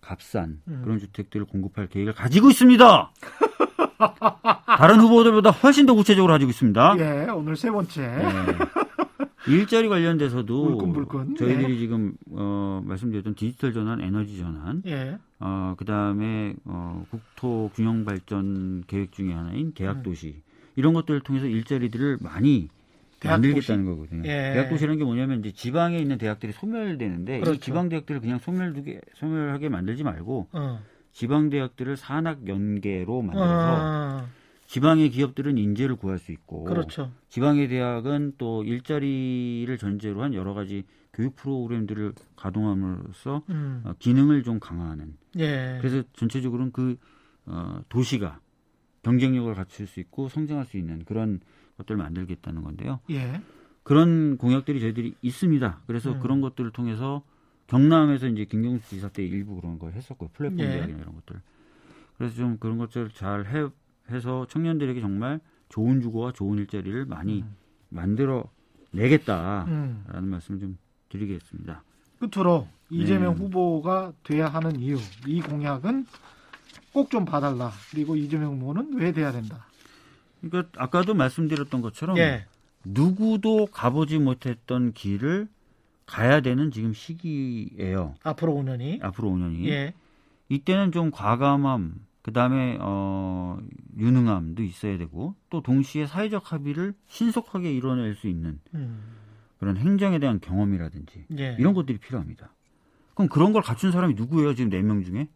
값싼 0.00 0.60
음. 0.68 0.80
그런 0.82 0.98
주택들을 0.98 1.46
공급할 1.46 1.86
계획을 1.86 2.12
가지고 2.14 2.50
있습니다. 2.50 3.12
다른 4.78 5.00
후보들보다 5.00 5.50
훨씬 5.50 5.86
더 5.86 5.94
구체적으로 5.94 6.32
가지고 6.32 6.50
있습니다. 6.50 6.96
예, 6.98 7.30
오늘 7.30 7.56
세 7.56 7.70
번째. 7.70 8.00
네. 8.00 8.58
일자리 9.46 9.88
관련돼서도 9.88 10.66
울끈불끈. 10.72 11.36
저희들이 11.36 11.78
지금 11.78 12.14
어, 12.30 12.82
말씀드렸던 12.84 13.34
디지털 13.34 13.72
전환, 13.72 14.00
에너지 14.00 14.38
전환, 14.38 14.82
예. 14.86 15.18
어, 15.38 15.74
그 15.76 15.84
다음에 15.84 16.54
어, 16.64 17.04
국토 17.10 17.70
균형 17.74 18.04
발전 18.04 18.84
계획 18.86 19.12
중에 19.12 19.32
하나인 19.32 19.72
계약 19.74 20.02
도시 20.02 20.42
이런 20.76 20.94
것들을 20.94 21.20
통해서 21.20 21.46
일자리들을 21.46 22.18
많이 22.20 22.68
만들겠다는 23.22 23.84
거거든요. 23.84 24.22
예. 24.26 24.52
대학 24.54 24.68
도시라는 24.68 24.98
게 24.98 25.04
뭐냐면 25.04 25.40
이제 25.40 25.52
지방에 25.52 25.98
있는 25.98 26.18
대학들이 26.18 26.52
소멸되는데 26.52 27.40
그렇죠. 27.40 27.54
이 27.54 27.58
지방 27.58 27.88
대학들을 27.88 28.20
그냥 28.20 28.38
소멸두게 28.38 29.00
소멸하게 29.14 29.68
만들지 29.68 30.02
말고 30.04 30.48
어. 30.52 30.80
지방 31.14 31.48
대학들을 31.48 31.96
산학 31.96 32.46
연계로 32.48 33.22
만들어서 33.22 34.24
어. 34.24 34.28
지방의 34.66 35.10
기업들은 35.10 35.56
인재를 35.56 35.96
구할 35.96 36.18
수 36.18 36.32
있고 36.32 36.64
그렇죠. 36.64 37.12
지방의 37.28 37.68
대학은 37.68 38.34
또 38.36 38.64
일자리를 38.64 39.78
전제로 39.78 40.22
한 40.22 40.34
여러 40.34 40.54
가지 40.54 40.84
교육 41.12 41.36
프로그램들을 41.36 42.14
가동함으로써 42.34 43.42
음. 43.48 43.82
어, 43.84 43.94
기능을 44.00 44.42
좀 44.42 44.58
강화하는 44.58 45.16
예. 45.38 45.78
그래서 45.80 46.02
전체적으로는 46.14 46.72
그 46.72 46.96
어, 47.46 47.80
도시가 47.88 48.40
경쟁력을 49.02 49.54
갖출 49.54 49.86
수 49.86 50.00
있고 50.00 50.28
성장할 50.28 50.64
수 50.64 50.76
있는 50.76 51.04
그런 51.04 51.40
것들을 51.78 51.96
만들겠다는 51.96 52.62
건데요. 52.62 52.98
예. 53.10 53.40
그런 53.84 54.36
공약들이 54.38 54.80
저희들이 54.80 55.14
있습니다. 55.22 55.82
그래서 55.86 56.12
음. 56.12 56.20
그런 56.20 56.40
것들을 56.40 56.72
통해서 56.72 57.22
경남에서 57.66 58.26
이제 58.28 58.44
김경수 58.44 58.88
지사 58.90 59.08
때 59.08 59.24
일부 59.24 59.56
그런 59.56 59.78
걸 59.78 59.92
했었고요. 59.92 60.30
플랫폼 60.32 60.60
예. 60.60 60.68
대학이나 60.68 60.98
이런 60.98 61.14
것들. 61.14 61.40
그래서 62.18 62.34
좀 62.36 62.58
그런 62.58 62.78
것들을 62.78 63.10
잘 63.10 63.46
해, 63.46 63.68
해서 64.10 64.46
청년들에게 64.48 65.00
정말 65.00 65.40
좋은 65.68 66.00
주거와 66.00 66.32
좋은 66.32 66.58
일자리를 66.58 67.06
많이 67.06 67.42
음. 67.42 67.56
만들어 67.88 68.44
내겠다라는 68.92 70.04
음. 70.14 70.28
말씀을 70.28 70.60
좀 70.60 70.78
드리겠습니다. 71.08 71.82
끝으로 72.20 72.68
이재명 72.90 73.34
네. 73.34 73.42
후보가 73.42 74.12
돼야 74.22 74.46
하는 74.48 74.78
이유, 74.78 74.98
이 75.26 75.40
공약은 75.40 76.06
꼭 76.92 77.10
좀 77.10 77.24
봐달라. 77.24 77.72
그리고 77.90 78.14
이재명 78.14 78.54
후보는 78.54 78.94
왜 78.94 79.10
돼야 79.12 79.32
된다. 79.32 79.66
그러니까 80.40 80.70
아까도 80.76 81.14
말씀드렸던 81.14 81.80
것처럼 81.80 82.16
예. 82.18 82.46
누구도 82.84 83.66
가보지 83.66 84.18
못했던 84.18 84.92
길을 84.92 85.48
가야 86.06 86.40
되는 86.40 86.70
지금 86.70 86.92
시기예요. 86.92 88.14
앞으로 88.22 88.52
5년이. 88.54 89.02
앞으로 89.02 89.30
5년이. 89.30 89.66
예. 89.68 89.94
이때는 90.48 90.92
좀 90.92 91.10
과감함, 91.10 91.94
그 92.22 92.32
다음에 92.32 92.76
어, 92.80 93.58
유능함도 93.96 94.62
있어야 94.62 94.98
되고 94.98 95.34
또 95.50 95.62
동시에 95.62 96.06
사회적 96.06 96.52
합의를 96.52 96.94
신속하게 97.08 97.72
이뤄낼 97.72 98.14
수 98.14 98.28
있는 98.28 98.60
음. 98.74 99.02
그런 99.58 99.76
행정에 99.76 100.18
대한 100.18 100.40
경험이라든지 100.40 101.26
예. 101.38 101.56
이런 101.58 101.72
것들이 101.74 101.98
필요합니다. 101.98 102.50
그럼 103.14 103.28
그런 103.28 103.52
걸 103.52 103.62
갖춘 103.62 103.90
사람이 103.92 104.14
누구예요? 104.14 104.54
지금 104.54 104.70
네 104.70 104.82
명 104.82 105.02
중에? 105.04 105.28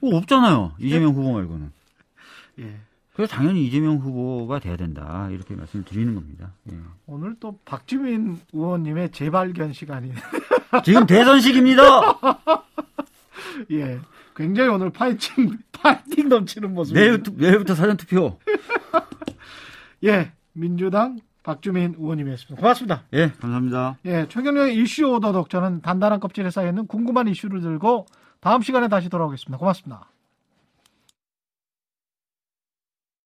뭐 0.00 0.16
없잖아요. 0.16 0.74
이재명 0.78 1.10
후보 1.12 1.32
말고는. 1.34 1.70
예. 2.60 2.80
그래서 3.14 3.36
당연히 3.36 3.64
이재명 3.64 3.96
후보가 3.98 4.58
돼야 4.58 4.76
된다. 4.76 5.28
이렇게 5.30 5.54
말씀을 5.54 5.84
드리는 5.84 6.14
겁니다. 6.14 6.52
예. 6.70 6.76
오늘 7.06 7.36
또 7.38 7.58
박주민 7.64 8.40
의원님의 8.52 9.12
재발견 9.12 9.72
시간이. 9.72 10.12
지금 10.84 11.06
대선식입니다. 11.06 11.82
예. 13.70 14.00
굉장히 14.34 14.68
오늘 14.70 14.90
파이팅, 14.90 15.58
파이팅 15.70 16.28
넘치는 16.28 16.74
모습. 16.74 16.94
내일, 16.94 17.22
내일부터 17.36 17.76
사전 17.76 17.96
투표. 17.96 18.40
예. 20.02 20.32
민주당 20.52 21.20
박주민 21.44 21.94
의원님이었습니다. 21.96 22.60
고맙습니다. 22.60 23.02
예, 23.12 23.28
감사합니다. 23.28 23.98
예. 24.06 24.26
최경영의 24.28 24.76
이슈 24.76 25.06
오더독 25.06 25.50
저는 25.50 25.82
단단한 25.82 26.18
껍질에 26.18 26.50
쌓여있는 26.50 26.88
궁금한 26.88 27.28
이슈를 27.28 27.60
들고 27.60 28.06
다음 28.40 28.62
시간에 28.62 28.88
다시 28.88 29.08
돌아오겠습니다. 29.08 29.58
고맙습니다. 29.58 30.08